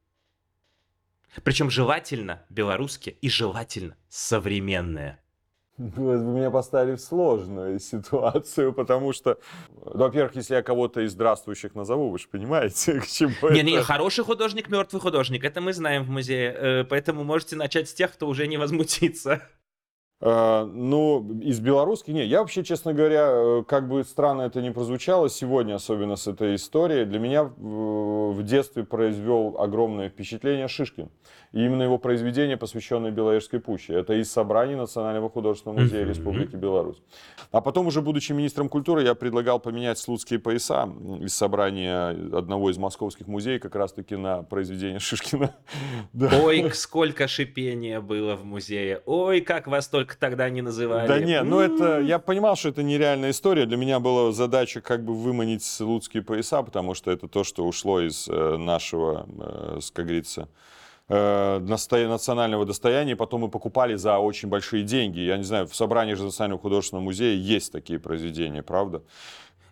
[1.42, 5.18] Причем желательно белорусские и желательно современные.
[5.76, 9.40] Вы меня поставили в сложную ситуацию, потому что,
[9.74, 13.84] ну, во-первых, если я кого-то из здравствующих назову, вы же понимаете, к чему Не-не, это.
[13.84, 15.42] хороший художник, мертвый художник.
[15.42, 16.52] Это мы знаем в музее.
[16.56, 19.42] э, Поэтому можете начать с тех, кто уже не возмутится.
[20.24, 24.70] Э, Ну, из белорусских, не, я вообще, честно говоря, э, как бы странно это не
[24.70, 31.10] прозвучало сегодня, особенно с этой историей, для меня в детстве произвел огромное впечатление Шишкин.
[31.52, 33.94] И именно его произведение, посвященное Беловежской пуще.
[33.94, 36.04] Это из собраний Национального художественного музея.
[36.04, 37.00] Республики Беларусь.
[37.52, 40.88] А потом, уже будучи министром культуры, я предлагал поменять слуцкие пояса
[41.20, 45.54] из собрания одного из московских музеев как раз-таки на произведение Шишкина.
[46.12, 46.30] Да.
[46.42, 49.00] Ой, сколько шипения было в музее.
[49.04, 51.08] Ой, как вас только тогда не называли.
[51.08, 53.66] Да не, ну это, я понимал, что это нереальная история.
[53.66, 58.00] Для меня была задача как бы выманить слуцкие пояса, потому что это то, что ушло
[58.00, 60.48] из э, нашего, э, как говорится,
[61.08, 65.20] э, национального достояния, потом мы покупали за очень большие деньги.
[65.20, 69.02] Я не знаю, в собрании же Национального художественного музея есть такие произведения, правда?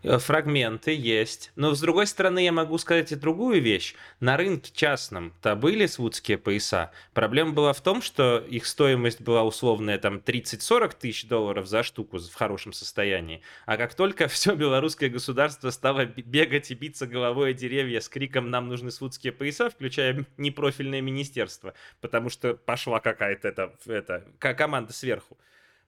[0.02, 1.52] Э, Фрагменты есть.
[1.54, 3.94] Но с другой стороны, я могу сказать и другую вещь.
[4.20, 6.90] На рынке частном-то были свудские пояса.
[7.14, 12.18] Проблема была в том, что их стоимость была условная там 30-40 тысяч долларов за штуку
[12.18, 13.42] в хорошем состоянии.
[13.66, 18.50] А как только все белорусское государство стало бегать и биться головой о деревья с криком
[18.50, 23.48] «нам нужны свудские пояса», включая непрофильное министерство, потому что пошла какая-то
[23.86, 25.38] это, ко- команда сверху.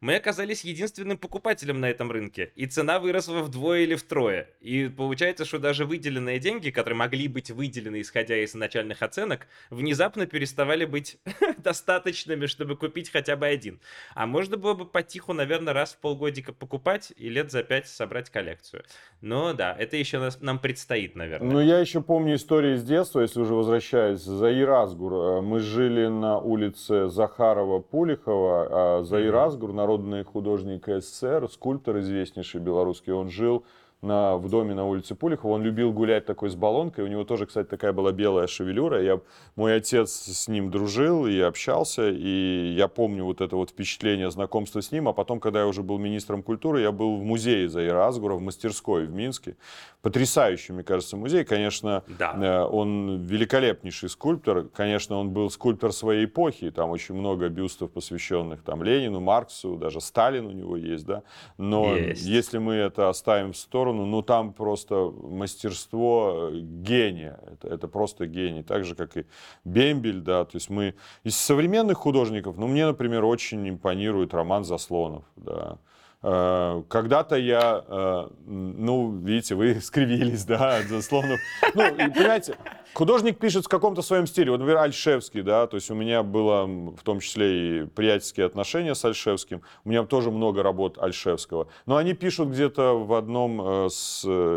[0.04, 4.50] Мы оказались единственным покупателем на этом рынке, и цена выросла вдвое или втрое.
[4.60, 10.26] И получается, что даже выделенные деньги, которые могли быть выделены, исходя из начальных оценок, внезапно
[10.26, 11.16] переставали быть
[11.56, 13.80] достаточными, чтобы купить хотя бы один.
[14.14, 18.28] А можно было бы потиху, наверное, раз в полгодика покупать и лет за пять собрать
[18.28, 18.84] коллекцию.
[19.22, 21.50] Но да, это еще нас, нам предстоит, наверное.
[21.50, 24.20] Ну, я еще помню истории из детства, если уже возвращаюсь.
[24.20, 25.14] Заир Асгур.
[25.14, 28.68] Э, мы жили на улице Захарова-Пулихова.
[28.70, 33.64] А Заир Асгур, народный художник СССР, скульптор известнейший белорусский, он жил
[34.04, 35.52] на, в доме на улице Пулихова.
[35.52, 37.04] Он любил гулять такой с баллонкой.
[37.04, 39.02] У него тоже, кстати, такая была белая шевелюра.
[39.02, 39.20] Я,
[39.56, 42.10] мой отец с ним дружил и общался.
[42.10, 45.08] И я помню вот это вот впечатление знакомства с ним.
[45.08, 48.40] А потом, когда я уже был министром культуры, я был в музее Заира Азгура, в
[48.40, 49.56] мастерской в Минске.
[50.02, 51.44] Потрясающий, мне кажется, музей.
[51.44, 52.34] Конечно, да.
[52.36, 54.64] Э, он великолепнейший скульптор.
[54.64, 56.70] Конечно, он был скульптор своей эпохи.
[56.70, 61.22] Там очень много бюстов, посвященных там Ленину, Марксу, даже Сталин у него есть, да.
[61.56, 62.22] Но есть.
[62.26, 67.88] если мы это оставим в сторону, сторону, ну там просто мастерство э, гения, это, это
[67.88, 69.26] просто гений, так же как и
[69.64, 75.24] Бембель, да, то есть мы из современных художников, ну мне, например, очень импонирует Роман Заслонов,
[75.36, 75.78] да,
[76.26, 81.38] Э, когда-то я, э, ну, видите, вы скривились, да, от заслонов.
[81.74, 82.56] Ну, понимаете,
[82.94, 84.50] художник пишет в каком-то своем стиле.
[84.50, 88.94] Вот, например, Альшевский, да, то есть у меня было в том числе и приятельские отношения
[88.94, 89.62] с Альшевским.
[89.84, 91.68] У меня тоже много работ Альшевского.
[91.86, 93.88] Но они пишут где-то в одном э,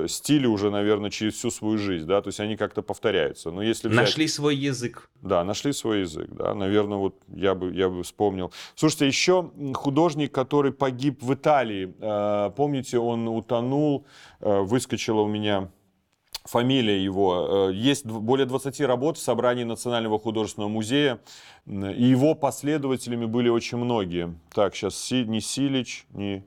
[0.08, 3.52] стиле уже, наверное, через всю свою жизнь, да, то есть они как-то повторяются.
[3.52, 4.02] Но если взять...
[4.02, 5.10] Нашли свой язык.
[5.22, 8.52] Да, нашли свой язык, да, наверное, вот я бы, я бы вспомнил.
[8.76, 11.94] Слушайте, еще художник, который погиб в Италии, Италии.
[12.00, 14.06] Э, помните, он утонул,
[14.40, 15.70] э, выскочила у меня
[16.48, 17.70] фамилия его.
[17.70, 21.20] Э, есть более 20 работ в собрании Национального художественного музея,
[21.66, 24.36] и его последователями были очень многие.
[24.54, 26.44] Так, сейчас не Силич, не...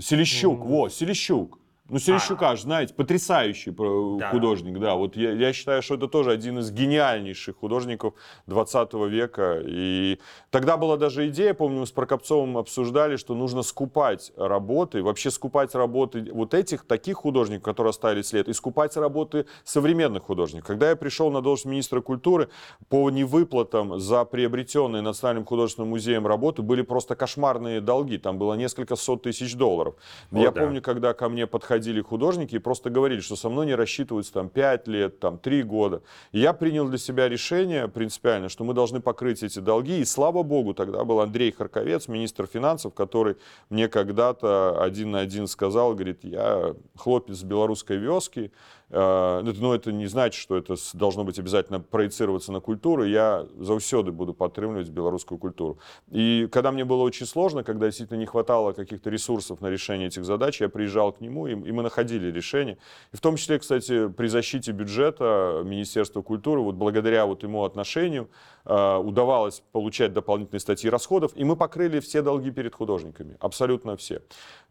[0.00, 0.68] Селищук, mm-hmm.
[0.68, 1.58] во, Селищук.
[1.88, 2.56] Ну, Серещука, а.
[2.56, 4.30] знаете, потрясающий да.
[4.30, 4.94] художник, да.
[4.94, 8.14] Вот я, я считаю, что это тоже один из гениальнейших художников
[8.46, 9.60] 20 века.
[9.66, 10.18] И
[10.50, 15.74] тогда была даже идея, помню, мы с Прокопцовым обсуждали, что нужно скупать работы, вообще скупать
[15.74, 20.68] работы вот этих, таких художников, которые оставили след, и скупать работы современных художников.
[20.68, 22.48] Когда я пришел на должность министра культуры,
[22.88, 28.18] по невыплатам за приобретенные Национальным художественным музеем работы были просто кошмарные долги.
[28.18, 29.96] Там было несколько сот тысяч долларов.
[30.30, 30.62] О, я да.
[30.62, 34.32] помню, когда ко мне подходили приходили художники и просто говорили, что со мной не рассчитываются
[34.34, 36.02] там 5 лет, там 3 года.
[36.30, 40.00] И я принял для себя решение принципиально, что мы должны покрыть эти долги.
[40.00, 43.36] И слава богу, тогда был Андрей Харковец, министр финансов, который
[43.70, 48.52] мне когда-то один на один сказал, говорит, я хлопец белорусской вёски,
[48.92, 53.04] ну, но это не значит, что это должно быть обязательно проецироваться на культуру.
[53.04, 55.78] Я заўсёды буду подтримывать белорусскую культуру.
[56.10, 60.24] И когда мне было очень сложно, когда действительно не хватало каких-то ресурсов на решение этих
[60.24, 62.76] задач, я приезжал к нему, и, и мы находили решение.
[63.12, 68.28] И в том числе, кстати, при защите бюджета Министерства культуры, вот благодаря вот ему отношению,
[68.64, 74.22] э, удавалось получать дополнительные статьи расходов, и мы покрыли все долги перед художниками, абсолютно все.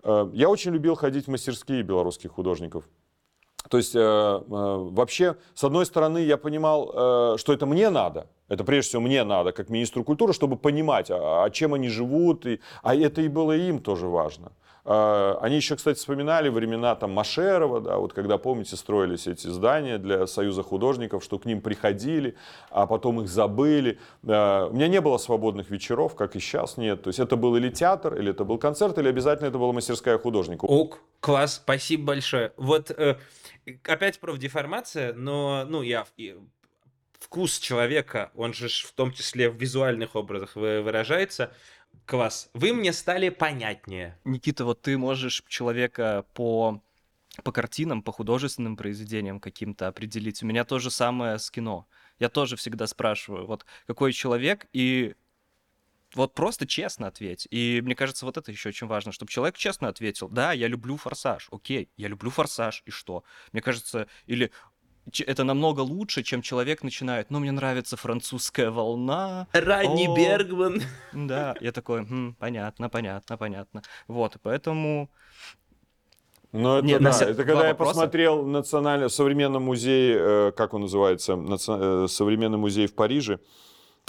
[0.04, 2.84] Э, я очень любил ходить в мастерские белорусских художников.
[3.70, 8.28] То есть э, э, вообще, с одной стороны, я понимал, э, что это мне надо,
[8.50, 12.46] это прежде всего мне надо, как министру культуры, чтобы понимать, а, а чем они живут,
[12.46, 14.52] и, а это и было им тоже важно.
[14.84, 19.98] Э, они еще, кстати, вспоминали времена там Машерова, да, вот когда, помните, строились эти здания
[19.98, 22.36] для Союза художников, что к ним приходили,
[22.70, 24.00] а потом их забыли.
[24.24, 27.04] Э, у меня не было свободных вечеров, как и сейчас нет.
[27.04, 30.18] То есть это был или театр, или это был концерт, или обязательно это была мастерская
[30.18, 30.66] художника.
[30.66, 32.52] Ок, класс, спасибо большое.
[32.58, 33.18] Вот э,
[33.84, 36.06] опять профдеформация, но, ну, я
[37.20, 41.54] вкус человека, он же в том числе в визуальных образах выражается.
[42.06, 42.50] Класс.
[42.54, 44.18] Вы мне стали понятнее.
[44.26, 46.82] Никита, вот ты можешь человека по
[47.44, 50.44] по картинам, по художественным произведениям каким-то определить.
[50.44, 51.88] У меня то же самое с кино.
[52.20, 55.16] Я тоже всегда спрашиваю, вот какой человек, и
[56.16, 57.48] вот просто честно ответь.
[57.52, 60.98] И мне кажется, вот это еще очень важно, чтобы человек честно ответил, да, я люблю
[60.98, 63.24] форсаж, окей, я люблю форсаж, и что?
[63.52, 64.52] Мне кажется, или
[65.26, 69.48] это намного лучше, чем человек начинает, ну, мне нравится французская волна.
[69.52, 70.82] Ранний О, Бергман.
[71.14, 73.82] Да, я такой, хм, понятно, понятно, понятно.
[74.08, 75.10] Вот, поэтому...
[76.52, 77.94] Ну, это, Нет, да, это когда я вопроса?
[77.94, 81.72] посмотрел национальный, современный музей, э, как он называется, наци...
[81.72, 83.40] э, современный музей в Париже.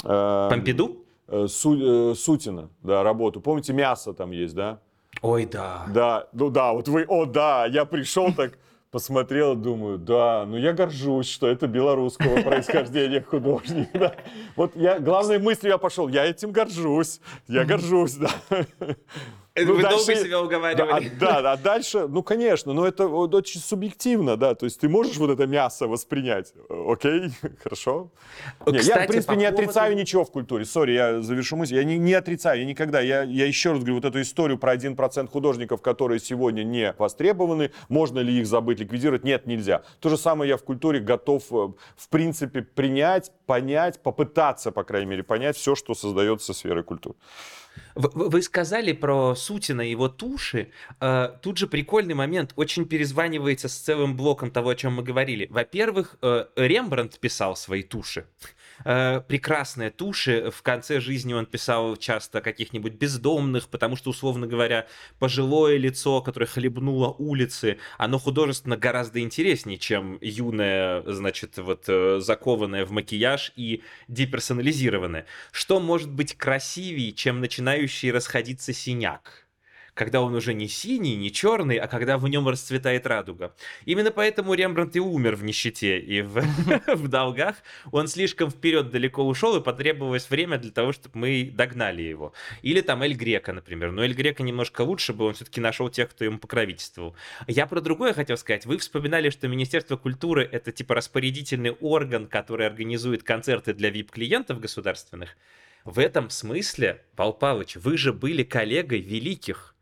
[0.03, 1.07] Э, Помпиду?
[1.33, 3.41] Э, Су, э, Сутина, да, работу.
[3.41, 4.81] Помните, мясо там есть, да?
[5.23, 5.87] Ой, да.
[5.89, 8.59] Да, ну да, вот вы, о да, я пришел так
[8.91, 13.89] посмотрел, думаю, да, ну я горжусь, что это белорусского происхождения художник.
[13.95, 14.15] Да.
[14.57, 17.19] Вот я, главной мыслью я пошел, я этим горжусь,
[17.49, 18.31] я горжусь, да.
[19.55, 21.11] Это Ну, Вы долго дальше- себя уговаривали.
[21.21, 25.19] Да, да, а дальше, ну, конечно, но это очень субъективно, да, то есть ты можешь
[25.19, 27.31] вот это мясо воспринять, окей,
[27.63, 28.11] хорошо.
[28.67, 31.57] Не, я, Кстати, в принципе, по не поводу- отрицаю ничего в культуре, сори, я завершу
[31.57, 34.57] мысль, я не, не отрицаю, я никогда, я, я еще раз говорю, вот эту историю
[34.59, 39.83] про 1% художников, которые сегодня не востребованы, можно ли их забыть, ликвидировать, нет, нельзя.
[40.01, 45.11] То же самое я в культуре готов, э, в принципе, принять, понять, попытаться, по крайней
[45.11, 47.17] мере, понять все, что создается сферой культуры.
[47.95, 50.71] Вы сказали про Сутина и его туши.
[51.01, 55.47] Э, Тут же прикольный момент, очень перезванивается с целым блоком того, о чем мы говорили.
[55.51, 58.27] Во-первых, э, Рембрандт писал свои туши.
[58.85, 60.51] Э, Прекрасные туши.
[60.51, 64.87] В конце жизни он писал часто каких-нибудь бездомных, потому что, условно говоря,
[65.19, 72.85] пожилое лицо, которое хлебнуло улицы, оно художественно гораздо интереснее, чем юное, значит, вот э, закованное
[72.85, 75.27] в макияж и деперсонализированное.
[75.53, 79.42] Что может быть красивее, чем начинающий расходиться синяк?
[79.95, 83.55] Когда он уже не синий, не черный, а когда в нем расцветает радуга.
[83.85, 86.41] Именно поэтому Рембрандт и умер в нищете и в,
[86.95, 87.57] в долгах.
[87.91, 92.33] Он слишком вперед далеко ушел, и потребовалось время для того, чтобы мы догнали его.
[92.63, 93.93] Или там Эль Грека, например.
[93.93, 97.15] Но Эль Грека немножко лучше был, он все-таки нашел тех, кто ему покровительствовал.
[97.47, 98.65] Я про другое хотел сказать.
[98.65, 105.37] Вы вспоминали, что Министерство культуры— это типа распорядительный орган, который организует концерты для VIP-клиентов государственных.
[105.85, 109.75] В этом смысле, Пал Павлович, вы же были коллегой великих.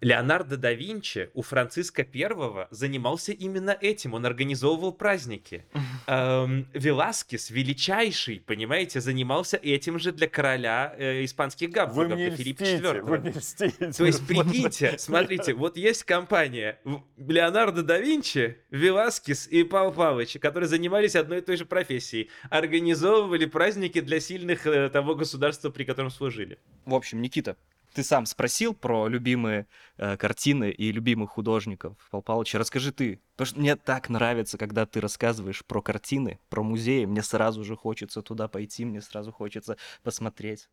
[0.00, 5.64] Леонардо да Винчи у Франциска Первого занимался именно этим, он организовывал праздники.
[6.06, 13.00] Эм, Веласкес, величайший, понимаете, занимался этим же для короля э, испанских Габсбургов, для Филиппа IV.
[13.02, 13.90] вы мне льстите.
[13.90, 16.78] То есть, прикиньте, смотрите, вот есть компания
[17.16, 23.46] Леонардо да Винчи, Веласкес и Пал Павлович, которые занимались одной и той же профессией, организовывали
[23.46, 26.58] праздники для сильных э, того государства, при котором служили.
[26.84, 27.56] В общем, Никита,
[27.94, 29.66] ты сам спросил про любимые
[29.96, 31.96] э, картины и любимых художников.
[32.10, 33.20] Пал Палыч, расскажи ты.
[33.36, 37.04] Потому что мне так нравится, когда ты рассказываешь про картины, про музеи.
[37.04, 40.68] Мне сразу же хочется туда пойти, мне сразу хочется посмотреть.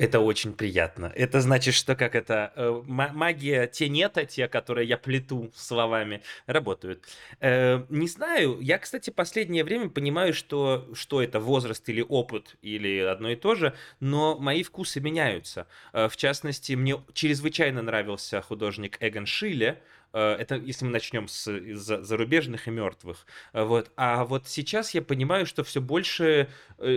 [0.00, 1.12] Это очень приятно.
[1.14, 7.04] Это значит, что как это э, ма- магия тенета, те, которые я плету словами, работают.
[7.40, 8.58] Э, не знаю.
[8.62, 13.54] Я, кстати, последнее время понимаю, что что это возраст или опыт или одно и то
[13.54, 15.66] же, но мои вкусы меняются.
[15.92, 19.82] Э, в частности, мне чрезвычайно нравился художник Эгон Шиле.
[20.14, 21.44] Э, Это если мы начнем с
[21.74, 23.26] за- зарубежных и мертвых.
[23.52, 23.92] Э, Вот.
[23.96, 26.48] А вот сейчас я понимаю, что все больше
[26.78, 26.96] э,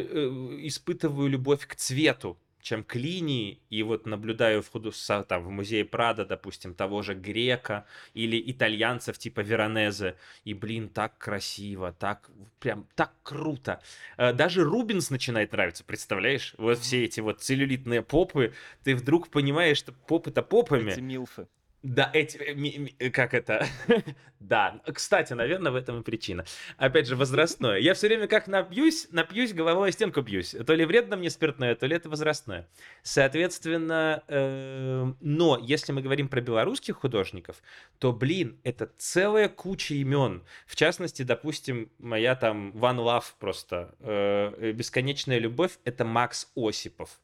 [0.64, 4.92] испытываю любовь к цвету, чем к линии, и вот наблюдаю в ходу
[5.28, 11.18] там, в музее Прада, допустим, того же Грека или итальянцев типа Веронезе, и, блин, так
[11.18, 13.82] красиво, так, прям, так круто.
[14.18, 16.56] Э, Даже Рубинс начинает нравиться, представляешь?
[16.58, 18.54] Вот все эти вот целлюлитные попы,
[18.84, 20.92] ты вдруг понимаешь, что попы-то попами.
[20.92, 21.48] Эти милфы.
[21.84, 23.68] Да, эти, э, э, как это?
[24.40, 26.46] да, кстати, наверное, в этом и причина.
[26.78, 27.78] Опять же, возрастное.
[27.78, 30.56] Я все время как напьюсь, напьюсь, головой о стенку бьюсь.
[30.66, 32.70] То ли вредно мне спиртное, то ли это возрастное.
[33.02, 37.62] Соответственно, э, но если мы говорим про белорусских художников,
[38.00, 40.46] то, блин, это целая куча имен.
[40.66, 47.20] В частности, допустим, моя там One Love просто, э, бесконечная любовь, это Макс Осипов.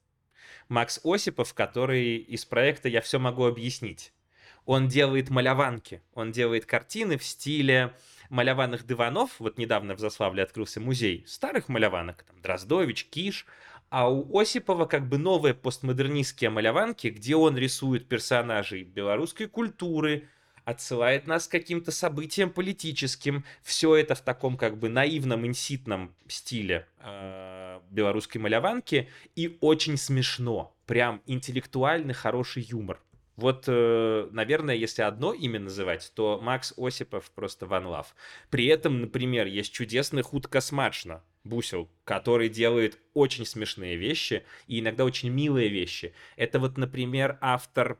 [0.68, 4.12] Макс Осипов, который из проекта «Я все могу объяснить».
[4.70, 7.96] Он делает маляванки, он делает картины в стиле
[8.30, 9.32] маляванных диванов.
[9.40, 13.48] Вот недавно в Заславле открылся музей старых маляванок, там Дроздович, Киш.
[13.90, 20.30] А у Осипова как бы новые постмодернистские маляванки, где он рисует персонажей белорусской культуры,
[20.66, 23.46] отсылает нас к каким-то событиям политическим.
[23.64, 29.10] Все это в таком как бы наивном, инситном стиле э, белорусской маляванки.
[29.36, 30.78] И очень смешно.
[30.86, 33.00] Прям интеллектуальный, хороший юмор.
[33.40, 38.14] Вот, э, наверное, если одно имя называть, то Макс Осипов просто ван лав.
[38.50, 45.06] При этом, например, есть чудесный худ Космачно, Бусел, который делает очень смешные вещи и иногда
[45.06, 46.14] очень милые вещи.
[46.36, 47.98] Это вот, например, автор...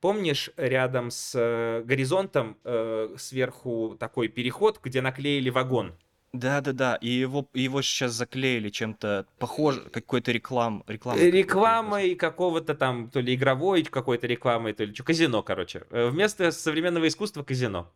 [0.00, 5.98] Помнишь, рядом с э, горизонтом э, сверху такой переход, где наклеили вагон?
[6.38, 11.18] Да-да-да, и его, и его сейчас заклеили чем-то похоже, какой-то реклам, реклама.
[11.18, 15.82] Э, Рекламой какого-то там, то ли игровой какой-то рекламой, то ли что, казино, короче.
[15.90, 17.92] Э, Вместо современного искусства казино.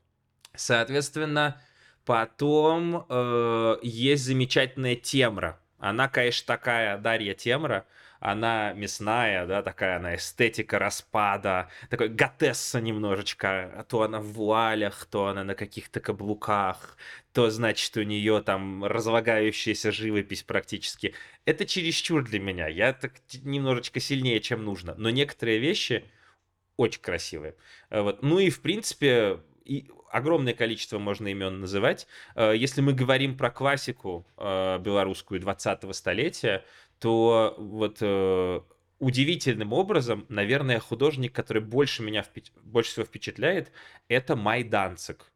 [0.54, 1.60] Соответственно,
[2.04, 5.58] потом э, есть замечательная темра.
[5.78, 7.86] Она, конечно, такая Дарья Темра,
[8.22, 15.26] она мясная, да, такая она эстетика распада, такой готесса немножечко, то она в вуалях, то
[15.26, 16.96] она на каких-то каблуках,
[17.32, 21.14] то, значит, у нее там разлагающаяся живопись практически.
[21.44, 23.12] Это чересчур для меня, я так
[23.42, 26.04] немножечко сильнее, чем нужно, но некоторые вещи
[26.76, 27.56] очень красивые.
[27.90, 28.22] Вот.
[28.22, 32.06] Ну и, в принципе, и огромное количество можно имен называть.
[32.36, 36.64] Если мы говорим про классику белорусскую 20-го столетия,
[37.02, 38.00] то вот
[39.00, 42.24] удивительным образом, наверное, художник, который больше меня
[42.62, 43.72] больше всего впечатляет,
[44.06, 45.32] это Майданцик.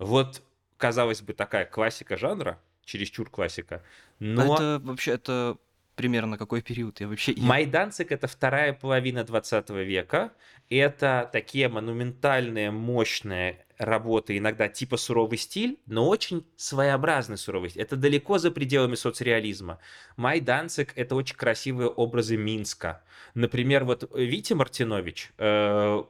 [0.00, 0.42] Вот,
[0.76, 3.84] казалось бы, такая классика жанра, чересчур классика,
[4.18, 4.54] но...
[4.54, 5.56] Это вообще, это
[5.94, 7.00] примерно какой период?
[7.00, 7.34] Я вообще...
[7.36, 10.32] Майданцик— это вторая половина 20 века.
[10.70, 17.82] Это такие монументальные, мощные работы, иногда типа суровый стиль, но очень своеобразный суровый стиль.
[17.82, 19.78] Это далеко за пределами соцреализма.
[20.16, 23.02] Майданцик— это очень красивые образы Минска.
[23.34, 26.02] Например, вот Витя Мартинович, э,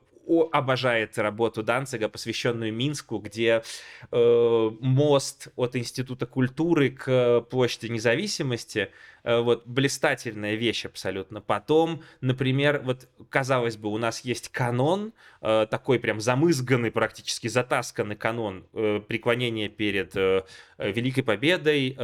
[0.52, 3.62] обожает работу Данцига, посвященную Минску, где
[4.10, 8.88] э, мост от Института культуры к площади независимости Э,
[9.24, 11.40] вот блистательная вещь абсолютно.
[11.40, 18.16] Потом, например, вот казалось бы, у нас есть канон, э, такой прям замызганный практически, затасканный
[18.16, 20.14] канон э, преклонения перед
[20.76, 21.96] Великой Победой,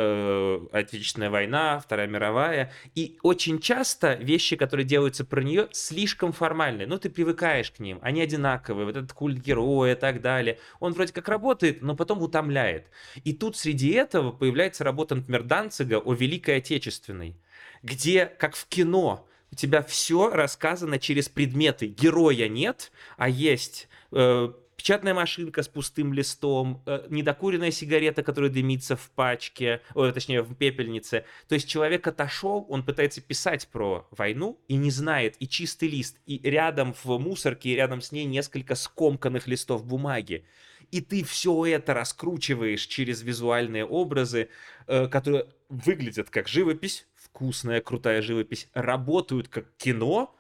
[0.73, 2.73] Отечественная война, Вторая мировая.
[2.95, 6.87] И очень часто вещи, которые делаются про нее, слишком формальные.
[6.87, 10.59] Ну, ты привыкаешь к ним, они одинаковые, вот этот культ героя и так далее.
[10.79, 12.87] Он вроде как работает, но потом утомляет.
[13.25, 17.37] И тут среди этого появляется работа, например, Данцига о Великой Отечественной художественный,
[17.83, 21.87] где, как в кино, у тебя все рассказано через предметы.
[21.87, 28.95] Героя нет, а есть э, печатная машинка с пустым листом, э, недокуренная сигарета, которая дымится
[28.95, 31.25] в пачке, о, точнее, в пепельнице.
[31.49, 36.19] То есть человек отошел, он пытается писать про войну и не знает, и чистый лист,
[36.27, 40.45] и рядом в мусорке, и рядом с ней несколько скомканных листов бумаги
[40.91, 44.49] и ты все это раскручиваешь через визуальные образы,
[44.87, 50.37] э, которые выглядят как живопись, вкусная, крутая живопись, работают как кино,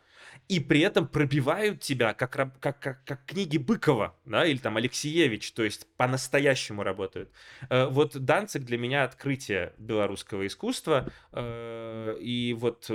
[0.48, 5.52] и при этом пробивают тебя, как, как, как, как книги Быкова, да, или там Алексеевич,
[5.52, 7.30] то есть по-настоящему работают.
[7.68, 12.90] Э, вот Данцик для меня открытие белорусского искусства, э, и вот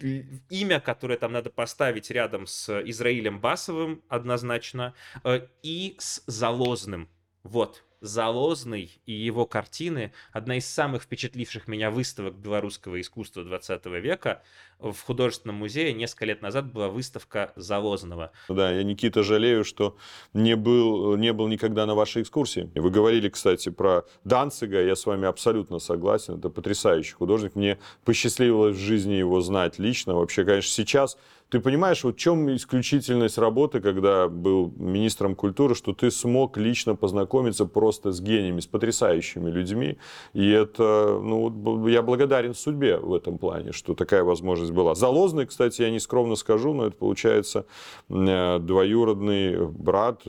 [0.00, 4.94] имя, которое там надо поставить рядом с Израилем Басовым однозначно,
[5.24, 7.08] э, и с Залозным.
[7.42, 14.42] Вот, Залозный и его картины– одна из самых впечатливших меня выставок белорусского искусства 20 века.
[14.78, 18.30] В художественном музее несколько лет назад была выставка Залозного.
[18.48, 19.96] Да, я, Никита, жалею, что
[20.32, 22.70] не был, не был никогда на вашей экскурсии.
[22.76, 27.56] Вы говорили, кстати, про Данцига, я с вами абсолютно согласен, это потрясающий художник.
[27.56, 30.14] Мне посчастливилось в жизни его знать лично.
[30.14, 31.18] Вообще, конечно, сейчас
[31.48, 36.94] ты понимаешь, вот в чем исключительность работы, когда был министром культуры, что ты смог лично
[36.94, 39.98] познакомиться просто с гениями, с потрясающими людьми.
[40.32, 44.94] И это, ну, я благодарен судьбе в этом плане, что такая возможность была.
[44.94, 47.66] Залозный, кстати, я не скромно скажу, но это получается
[48.08, 50.22] э, двоюродный брат,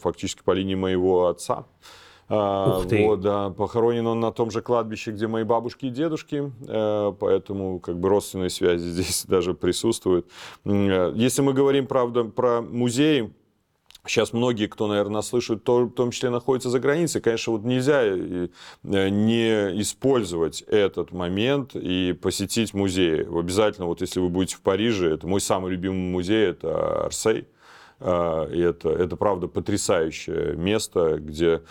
[0.00, 1.66] фактически по линии моего отца.
[2.28, 3.06] А, Ух ты.
[3.06, 7.80] Вот, да, похоронен он на том же кладбище, где мои бабушки и дедушки, э, поэтому
[7.80, 10.26] как бы родственные связи здесь даже присутствуют.
[10.64, 13.32] Э, если мы говорим, правда, про музеи,
[14.06, 17.20] Сейчас многие, кто, наверное, слышит, то, в том числе находятся за границей.
[17.20, 18.48] Конечно, вот нельзя э,
[18.82, 23.22] не использовать этот момент и посетить музей.
[23.24, 27.48] Обязательно, вот если вы будете в Париже, это мой самый любимый музей, это Арсей.
[28.00, 28.06] И
[28.60, 31.62] это, это правда потрясающее место, где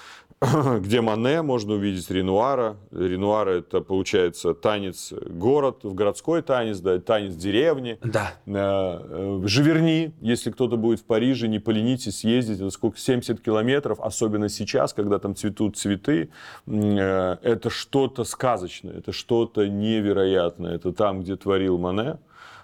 [0.79, 2.77] где Мане можно увидеть Ренуара.
[2.91, 7.97] Ренуара это получается танец город, в городской танец, да, танец деревни.
[8.03, 8.33] Да.
[8.45, 14.49] Э, Живерни, если кто-то будет в Париже, не поленитесь съездить, это сколько, 70 километров, особенно
[14.49, 16.29] сейчас, когда там цветут цветы,
[16.67, 20.75] э, это что-то сказочное, это что-то невероятное.
[20.75, 22.17] Это там, где творил Мане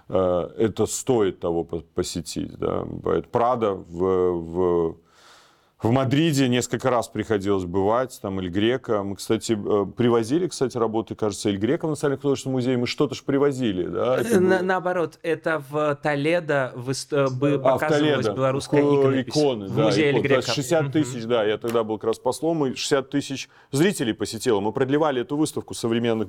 [0.08, 2.52] э, это стоит того посетить.
[2.58, 2.84] Да.
[3.30, 4.96] Прада в, в
[5.82, 9.02] в Мадриде несколько раз приходилось бывать, там Эль Грека.
[9.02, 12.76] Мы, кстати, э, привозили, кстати, работы, кажется, Эль Грека в Национальном художественном музее.
[12.76, 14.20] Мы что-то же привозили, да?
[14.20, 18.32] Это э, На, Наоборот, это в Толедо в, э, бы а, показывалась Толедо.
[18.32, 19.28] белорусская иконопись.
[19.28, 20.20] Иконы, да, музей икон.
[20.20, 20.52] Эль Грека.
[20.52, 24.60] 60 тысяч, да, я тогда был как раз послом, и 60 тысяч зрителей посетило.
[24.60, 26.28] Мы продлевали эту выставку современных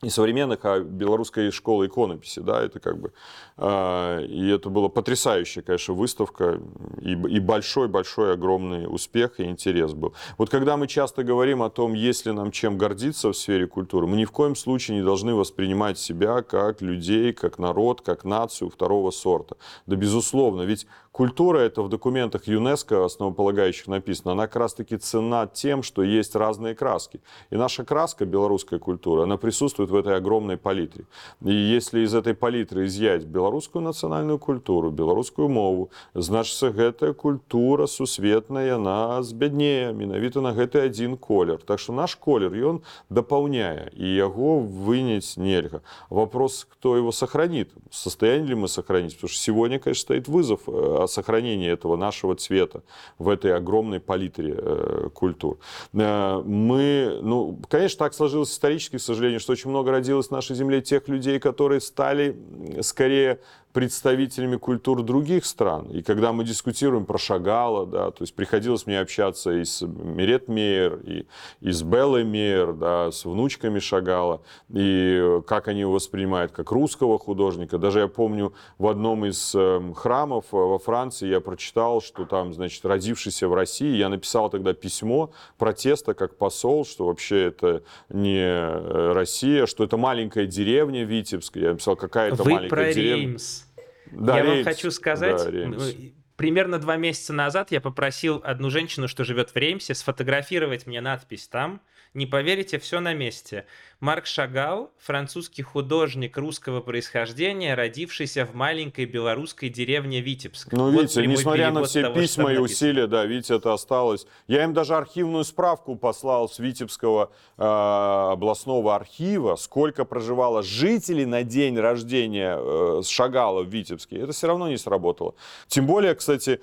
[0.00, 3.12] не современных, а белорусской школы иконописи, да, это как бы,
[3.56, 6.60] э, и это была потрясающая, конечно, выставка,
[7.00, 10.14] и, большой-большой, огромный успех и интерес был.
[10.36, 14.06] Вот когда мы часто говорим о том, есть ли нам чем гордиться в сфере культуры,
[14.06, 18.70] мы ни в коем случае не должны воспринимать себя как людей, как народ, как нацию
[18.70, 19.56] второго сорта.
[19.86, 20.86] Да, безусловно, ведь
[21.18, 26.36] Культура, это в документах ЮНЕСКО основополагающих написано, она как раз таки цена тем, что есть
[26.36, 27.20] разные краски.
[27.50, 31.06] И наша краска, белорусская культура, она присутствует в этой огромной палитре.
[31.44, 38.76] И если из этой палитры изъять белорусскую национальную культуру, белорусскую мову, значит, эта культура сусветная,
[38.76, 41.58] она збяднее, менавіта на гэты один колер.
[41.58, 45.80] Так что наш колер, и он дополняя, и его вынять нельзя.
[46.10, 50.60] Вопрос, кто его сохранит, в состоянии ли мы сохранить, потому что сегодня, конечно, стоит вызов
[51.08, 52.82] о сохранении этого нашего цвета
[53.18, 55.58] в этой огромной палитре э, культур.
[55.94, 60.54] Э, мы, ну, конечно, так сложилось исторически, к сожалению, что очень много родилось в нашей
[60.54, 62.36] земле тех людей, которые стали
[62.82, 63.40] скорее
[63.78, 65.86] представителями культур других стран.
[65.92, 70.48] И когда мы дискутируем про Шагала, да, то есть приходилось мне общаться и с Мирет
[70.48, 71.26] Мейер, и,
[71.60, 77.20] и с Беллой Мейер, да, с внучками Шагала, и как они его воспринимают как русского
[77.20, 77.78] художника.
[77.78, 82.54] Даже я помню в одном из эм, храмов э, во Франции я прочитал, что там,
[82.54, 88.40] значит, родившийся в России, я написал тогда письмо протеста как посол, что вообще это не
[88.40, 91.62] э, Россия, что это маленькая деревня Витебская.
[91.62, 93.26] Я написал, какая это маленькая про деревня.
[93.28, 93.67] Реймс.
[94.12, 94.56] Да, я Реймс.
[94.56, 96.17] вам хочу сказать, Да.
[96.38, 101.48] Примерно два месяца назад я попросил одну женщину, что живет в Реймсе, сфотографировать мне надпись
[101.48, 101.82] там.
[102.14, 103.66] Не поверите, все на месте.
[104.00, 110.72] Марк Шагал, французский художник русского происхождения, родившийся в маленькой белорусской деревне Витебск.
[110.72, 114.26] Ну, Вот видите, прямой несмотря на все того, письма и усилия, да, видите, это осталось.
[114.46, 121.42] Я им даже архивную справку послал с Витебского э, областного архива, сколько проживало жителей на
[121.42, 124.16] день рождения э, Шагала в Витебске.
[124.18, 125.34] Это все равно не сработало.
[125.66, 126.58] Тем более, кстати, э,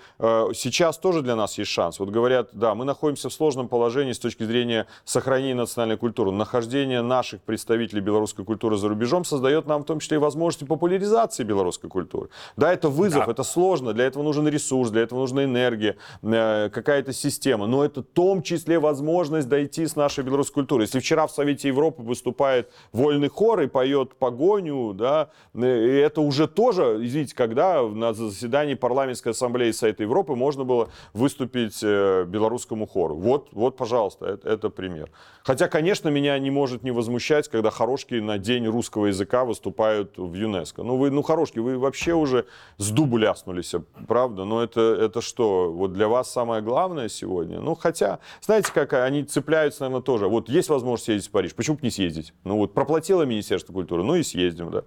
[0.53, 1.99] сейчас тоже для нас есть шанс.
[1.99, 6.31] Вот говорят, да, мы находимся в сложном положении с точки зрения сохранения национальной культуры.
[6.31, 11.43] Нахождение наших представителей белорусской культуры за рубежом создает нам в том числе и возможности популяризации
[11.43, 12.29] белорусской культуры.
[12.57, 13.31] Да, это вызов, Да.
[13.31, 17.67] это сложно, для этого нужен ресурс, для этого нужна энергия, э, какая-то система.
[17.67, 20.83] Но это в том числе возможность дойти с нашей белорусской культурой.
[20.83, 26.47] Если вчера в Совете Европы выступает вольный хор и поет погоню, да, э, это уже
[26.47, 33.15] тоже, извините, когда на заседании парламентской ассамблеи Совета Европы можно было выступить э, белорусскому хору.
[33.15, 35.09] Вот, вот, пожалуйста, это, это пример.
[35.43, 40.33] Хотя, конечно, меня не может не возмущать, когда хорошки на День русского языка выступают в
[40.33, 40.83] ЮНЕСКО.
[40.83, 42.45] Ну, вы, ну, хорошки, вы вообще уже
[42.77, 43.75] с дубу ляснулись,
[44.07, 44.43] правда?
[44.45, 47.59] Но это, это что, вот для вас самое главное сегодня?
[47.59, 50.27] Ну, хотя, знаете, как они цепляются, наверное, тоже.
[50.27, 52.33] Вот есть возможность съездить в Париж, почему бы не съездить?
[52.43, 54.83] Ну, вот проплатило Министерство культуры, ну и съездим, да.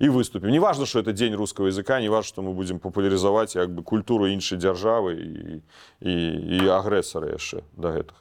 [0.00, 0.50] И выступим.
[0.50, 3.82] Не важно, что это День русского языка, не важно, что мы будем популяризовать как бы,
[3.82, 8.18] культуру іншої держави і, і, і агресора ще до этого.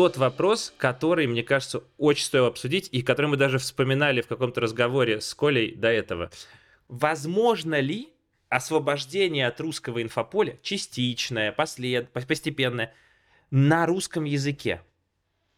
[0.00, 4.62] тот вопрос, который, мне кажется, очень стоило обсудить, и который мы даже вспоминали в каком-то
[4.62, 6.30] разговоре с Колей до этого.
[6.88, 8.08] Возможно ли
[8.48, 12.08] освобождение от русского инфополя, частичное, послед...
[12.10, 12.94] постепенное,
[13.50, 14.80] на русском языке?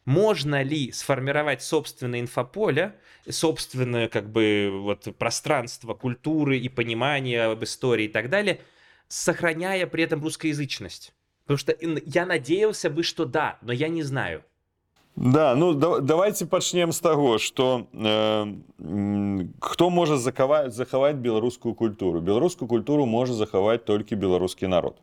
[0.07, 2.97] Можно ли сформировать собственное инфополе,
[3.29, 8.61] собственное как бы вот пространство культуры и понимания об истории и так далее,
[9.07, 11.14] сохраняя при этом русскоязычность?
[11.45, 14.43] Потому что ин- я надеялся бы, что да, но я не знаю.
[15.14, 18.47] Да, ну да, давайте пачнем з таго што э,
[18.81, 24.97] м, хто можа захаваць захаваць беларускую культуру беларускую культуру можа захаваць толькі беларускі народ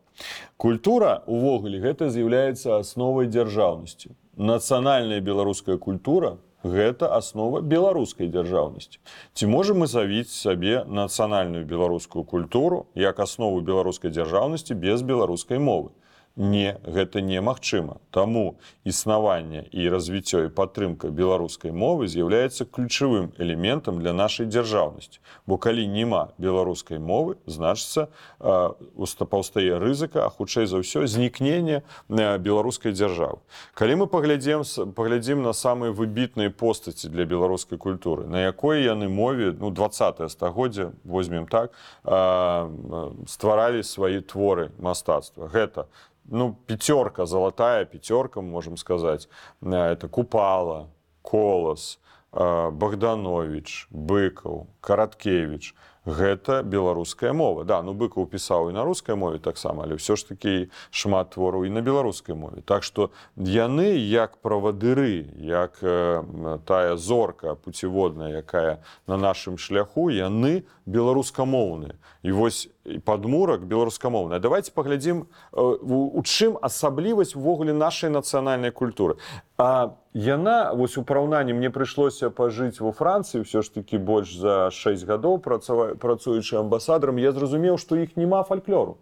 [0.56, 9.00] культура увогуле гэта з'яўляецца асновай дзяржаўнасці нацыянальная беларуская культура гэта аснова беларускай дзяржаўнасці
[9.34, 15.90] ці можам мы завіць сабе нацыянальную беларускую культуру як аснову беларускай дзяржаўнасці без беларускай мовы
[16.35, 17.97] Не гэта немагчыма.
[18.11, 25.19] Таму існаванне і развіццё і падтрымка беларускай мовы з'яўляецца ключавым элементам для нашай дзяржаўнасці.
[25.47, 32.91] Бо калі няма беларускай мовы значыцца паўстае рызыка а хутчэй за ўсё знікнення э, беларускай
[32.91, 33.39] дзяржавы.
[33.73, 34.63] Калі мы паглядзем
[34.95, 40.91] паглядзім на самыя выбітныя постаці для беларускай культуры на якой яны мове ну 20 стагоддзя
[41.03, 41.71] возьмем так
[42.03, 45.47] э, э, стваралі свае творы мастацтва.
[45.47, 45.87] Гэта
[46.25, 49.29] ну пятерка золотая пятерка можем сказать.
[49.61, 50.89] Э, это купала
[51.21, 51.99] колас
[52.31, 57.65] э, богданович быкаў караткевич гэта беларуская мова.
[57.65, 61.65] Да ну быкаў пісаў і на рускай мове таксама але ўсё ж такі шмат твораў
[61.65, 62.61] і на беларускай мове.
[62.61, 66.23] Так что яны як правадыры як э,
[66.65, 71.97] тая зорка пуцеводная якая на нашым шляху яны беларускамоўныя.
[72.21, 72.69] І вось
[73.03, 79.17] падмурак беларускамоўная давайте паглядзім э, у чым асаблівасць увогуле нашай нацыянальнай культуры.
[79.57, 84.71] А яна вось у параўнанні мне прыйшлося пажыць во францыі ўсё ж такі больш за
[84.71, 87.19] 6 гадоў працава працуючы амбасадарам.
[87.19, 88.97] Я зразумеў што іх няма фальклору.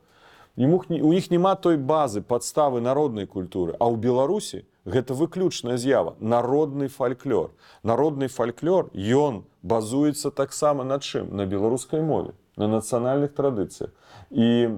[0.58, 3.78] Ему, у іх няма той базы падставы народнай культуры.
[3.78, 7.54] А ў беларусі гэта выключная з'ява народны фальклор.
[7.84, 11.30] Народны фальклор ён базуецца таксама на чым?
[11.30, 13.94] На беларускай мове на нацыянальных традыцыях
[14.34, 14.70] і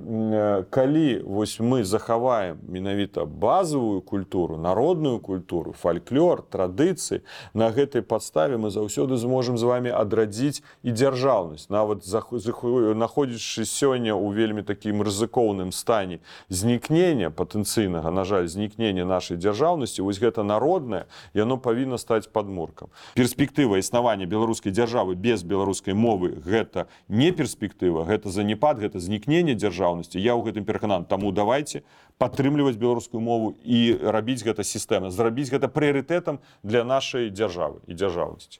[0.70, 8.70] калі вось мы захаваем менавіта базовую культуру народную культуру фальклор традыцыі на гэтай падставе мы
[8.70, 11.70] заўсёды зможам з вами адрадзіць і дзяржаўнасць.
[11.70, 20.04] Нават находзячы сёння у вельмі такім рызыкоўным стане знікнення патэнцыйнага на жаль знікнення нашай дзяржаўнасці
[20.04, 22.90] вось гэта народнае яно павінна стаць падмуркам.
[23.16, 29.56] Перспектыва існавання беларускай дзяржавы без беларускай мовы гэта не перспектыва гэта занепад гэта знікнення ўзмацнення
[29.56, 30.20] дзяржаўнасці.
[30.20, 31.84] Я ў гэтым пераканан таму давайте
[32.18, 38.60] падтрымліваць беларускую мову і рабіць гэта сістэма зрабіць гэта прыярытэтам для нашай дзяржавы і дзяржаўнасці.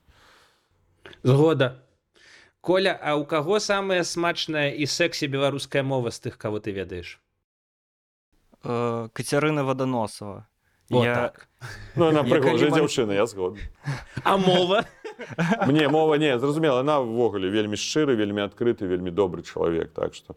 [1.24, 1.82] Згода.
[2.62, 7.22] Коля а у каго самая смачная і сексі беларуская мова з тых кого ты ведаеш?
[8.64, 10.48] Э, кацярына ваданосова
[10.90, 11.16] я...
[11.16, 11.48] так.
[11.96, 12.72] ну, напрыклад калі...
[12.74, 13.62] дзяўчына я згодны.
[14.24, 14.86] А мова
[15.68, 20.36] мне мова не зразумела она ввогуле вельмі шчыры вельмі адкрыты вельмі добры чалавек так что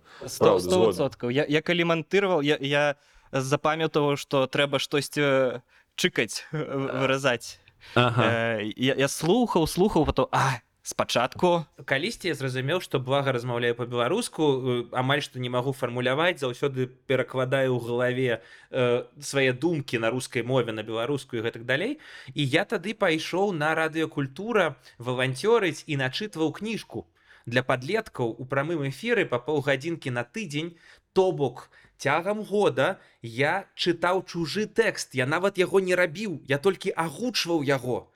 [0.92, 2.96] соткаў я, я калі мантырваў я, я
[3.32, 5.60] запамятаваў что трэба штосьці
[5.98, 7.58] чыкаць выразаць.
[7.94, 8.60] Ага.
[8.60, 11.68] э, я, я слухаў слухаў потом а спачатку.
[11.84, 17.76] Калісьці я зразумеў што блага размаўляю по-беларуску э, амаль што не магу фармуляваць заўсёды перакладаю
[17.76, 18.30] ў галаве
[18.72, 22.00] э, свае думкі на рускай мове на беларускую гэтак далей.
[22.32, 27.04] І я тады пайшоў на радыёкультура валанцёрыць і начытваў кніжку
[27.44, 30.72] для падлеткаў у прамым эфіры па паўгадзінкі на тыдзень.
[31.12, 31.68] То бок
[31.98, 38.06] цягам года я чытаў чужы тэкст я нават яго не рабіў я толькі агучваў яго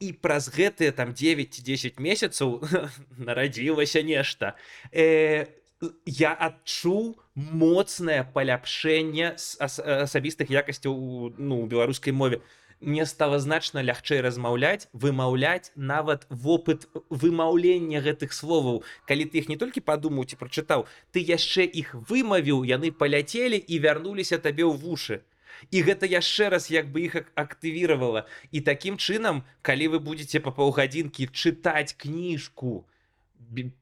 [0.00, 2.60] і праз гэтыя там 9-10 месяцаў
[3.16, 4.56] нарадзілася нешта.
[4.92, 5.46] Э,
[6.04, 12.40] я адчуў моцнае паляпшэнне асабістых якасцяў ну беларускай мове.
[12.80, 18.84] Мне стала значна лягчэй размаўляць вымаўляць нават вопыт вымаўлення гэтых словаў.
[19.08, 23.80] Калі ты іх не толькі падумаў ці прачытаў ты яшчэ іх вымавіў яны паляцелі і
[23.80, 25.24] вярнуліся табе ў вушы
[25.70, 28.26] і гэта яшчэ раз як бы іх актывіравала.
[28.52, 32.86] І такім чынам калі вы будете па паўгадзінкі чытаць кніжку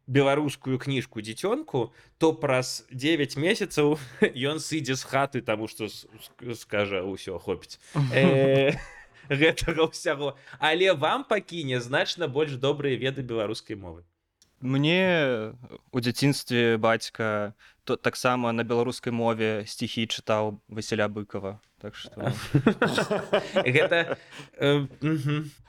[0.07, 3.97] беларускую кніжку дзіцёнку то праз 9 месяцаў
[4.51, 5.89] ён сыдзе з хаты таму што
[6.55, 7.81] скажа ўсё хопіць.
[8.13, 8.77] Э,
[9.29, 10.37] гэтага ўсяго.
[10.61, 14.05] Але вам пакіне значна больш добрыя веды беларускай мовы
[14.65, 15.53] мне
[15.93, 17.53] у дзяцінстве бацька
[17.85, 22.17] то таксама на беларускай мове стихі чытаў Васіля быкова так что
[23.61, 24.17] гэта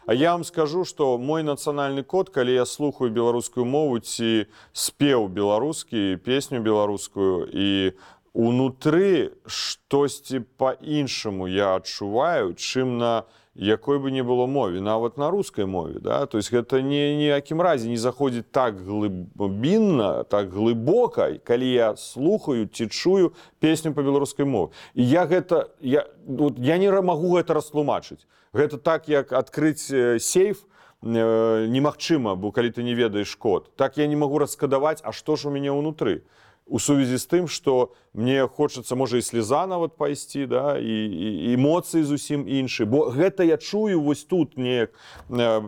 [0.07, 5.27] А я вам скажу что мой нацыянальны код калі я слухаю беларускую мову ці спеў
[5.27, 7.99] беларускі песню беларускую і
[8.31, 15.65] унутры штосьці по-іншаму я адчуваю чым на якой бы не было мове нават на рускай
[15.65, 21.71] мове да то есть гэта не ніякім разе не заходзіць так глыбінна так глыбока калі
[21.71, 24.71] я слухаю ці чую песню по беларускай мове.
[24.93, 28.27] І я гэта я вот, я не магу гэта растлумачыць.
[28.53, 29.87] Гэта так як адкрыць
[30.19, 30.67] сейф
[31.01, 35.47] немагчыма бо калі ты не ведаеш код так я не магу раскадаваць а што ж
[35.47, 36.19] у мяне ўнутры.
[36.19, 40.96] то у сувязі з тым што мне хочацца можа і слеза нават пайсці да і,
[41.10, 44.94] і эмоцыі зусім іншы бо гэта я чую вось тут неяк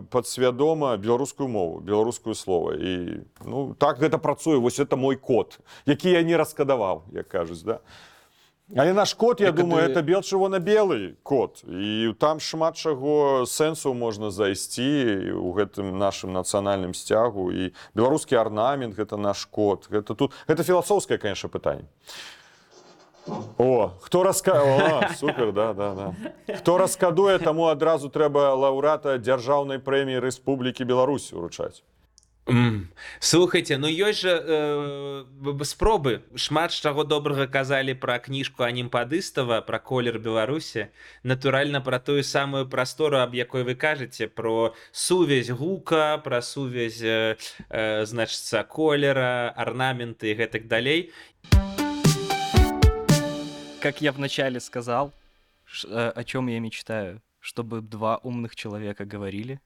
[0.09, 6.15] падсвядома беларускую мову беларускую слова і ну так гэта працуе вось это мой код які
[6.15, 7.83] я не раскадаваў як кажуць да
[8.76, 9.92] Але наш код, я думаю, ты...
[9.92, 11.62] это бел чырвона-белы код.
[11.64, 18.92] І там шмат чаго сэнсу можна зайсці ў гэтым нашым нацыянальным сцягу і беларускі арнамент
[18.92, 19.88] гэта наш код.
[19.88, 21.88] Гэта тут гэта філасофскае, конечно, пытанне.
[23.56, 24.60] О, хто раска...
[25.16, 26.56] Супер, да, да, да.
[26.56, 31.80] Хто раскадуе, таму адразу трэба лаўрата дзяржаўнай прэміі Рэспублікі Беларусь уручаць.
[33.20, 36.22] Слухайте ну ёсць жа э, спробы.
[36.34, 40.88] Шмат чаго добрага казалі пра кніжку анімпадыстава пра колер беларусі.
[41.22, 47.36] Натуральна пра тую самую прастору аб якой вы кажаце про сувязь гука пра сувязь э,
[47.68, 51.12] э, значыцца колера арнаменты гэтак далей.
[53.80, 55.12] Как я вначале сказал
[55.84, 57.20] э, о чем я мечтаю?
[57.40, 59.60] Чтобы два умных человека говорили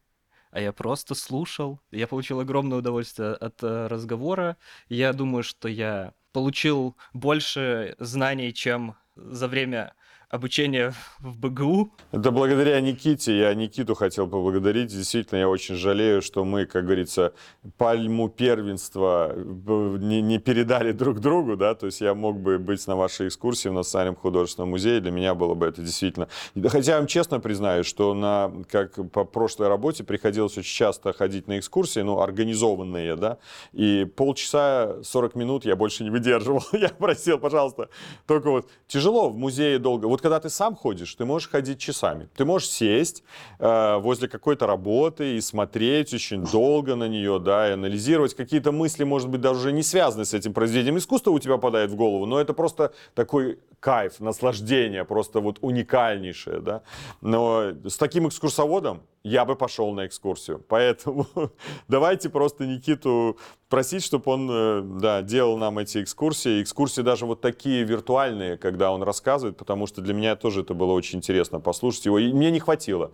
[0.53, 1.81] а я просто слушал.
[1.91, 4.59] Я получил огромное удовольствие от э, разговора.
[4.89, 9.95] Я думаю, что я получил больше знаний, чем за время
[10.33, 11.93] обучение в БГУ.
[12.11, 13.39] Это благодаря Никите.
[13.39, 14.89] Я Никиту хотел поблагодарить.
[14.89, 17.35] Действительно, я очень жалею, что мы, как говорится,
[17.77, 22.97] пальму первенства не, не передали друг другу, да, то есть я мог бы быть на
[22.97, 26.29] вашей экскурсии в Национальном художественном музее, для меня было бы это действительно...
[26.67, 31.47] Хотя я вам честно признаюсь, что на, как по прошлой работе приходилось очень часто ходить
[31.47, 33.37] на экскурсии, ну, организованные, да,
[33.75, 36.63] и полчаса, 40 минут я больше не выдерживал.
[36.73, 37.91] Я просил, пожалуйста,
[38.27, 40.07] только вот тяжело в музее долго.
[40.07, 42.29] Вот когда ты сам ходишь, ты можешь ходить часами.
[42.37, 43.23] Ты можешь сесть
[43.59, 49.05] э, возле какой-то работы и смотреть очень долго на нее, да, и анализировать какие-то мысли,
[49.05, 52.27] может быть, даже уже не связаны с этим произведением искусства у тебя падает в голову,
[52.27, 56.83] но это просто такой кайф, наслаждение, просто вот уникальнейшее, да.
[57.21, 60.65] Но с таким экскурсоводом я бы пошел на экскурсию.
[60.69, 61.27] Поэтому
[61.89, 66.63] давайте просто Никиту просить, чтобы он э, да, делал нам эти экскурсии.
[66.63, 70.93] Экскурсии даже вот такие виртуальные, когда он рассказывает, потому что для меня тоже это было
[70.93, 72.19] очень интересно послушать его.
[72.19, 73.13] И мне не хватило.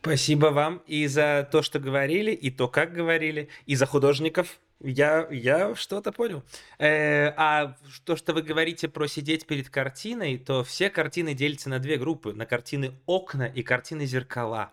[0.00, 4.58] Спасибо вам и за то, что говорили, и то, как говорили, и за художников.
[4.80, 6.44] Я, я что-то понял.
[6.78, 7.74] Э, а
[8.04, 12.32] то, что вы говорите про сидеть перед картиной, то все картины делятся на две группы.
[12.32, 14.70] На картины окна и картины зеркала.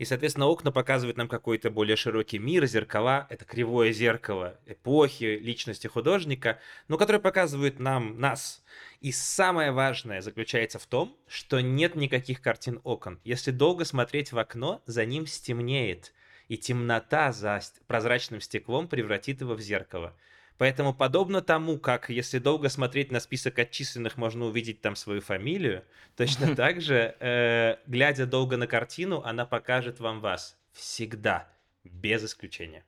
[0.00, 5.88] И, соответственно, окна показывают нам какой-то более широкий мир, зеркала— это кривое зеркало эпохи, личности
[5.88, 8.64] художника, но которое показывает нам нас.
[9.02, 13.20] И самое важное заключается в том, что нет никаких картин окон.
[13.24, 16.14] Если долго смотреть в окно, за ним стемнеет,
[16.48, 20.16] и темнота за прозрачным стеклом превратит его в зеркало.
[20.60, 25.84] Поэтому подобно тому, как если долго смотреть на список отчисленных, можно увидеть там свою фамилию,
[26.16, 30.58] точно так же, э, глядя долго на картину, она покажет вам вас.
[30.74, 31.48] Всегда.
[31.82, 32.84] Без исключения.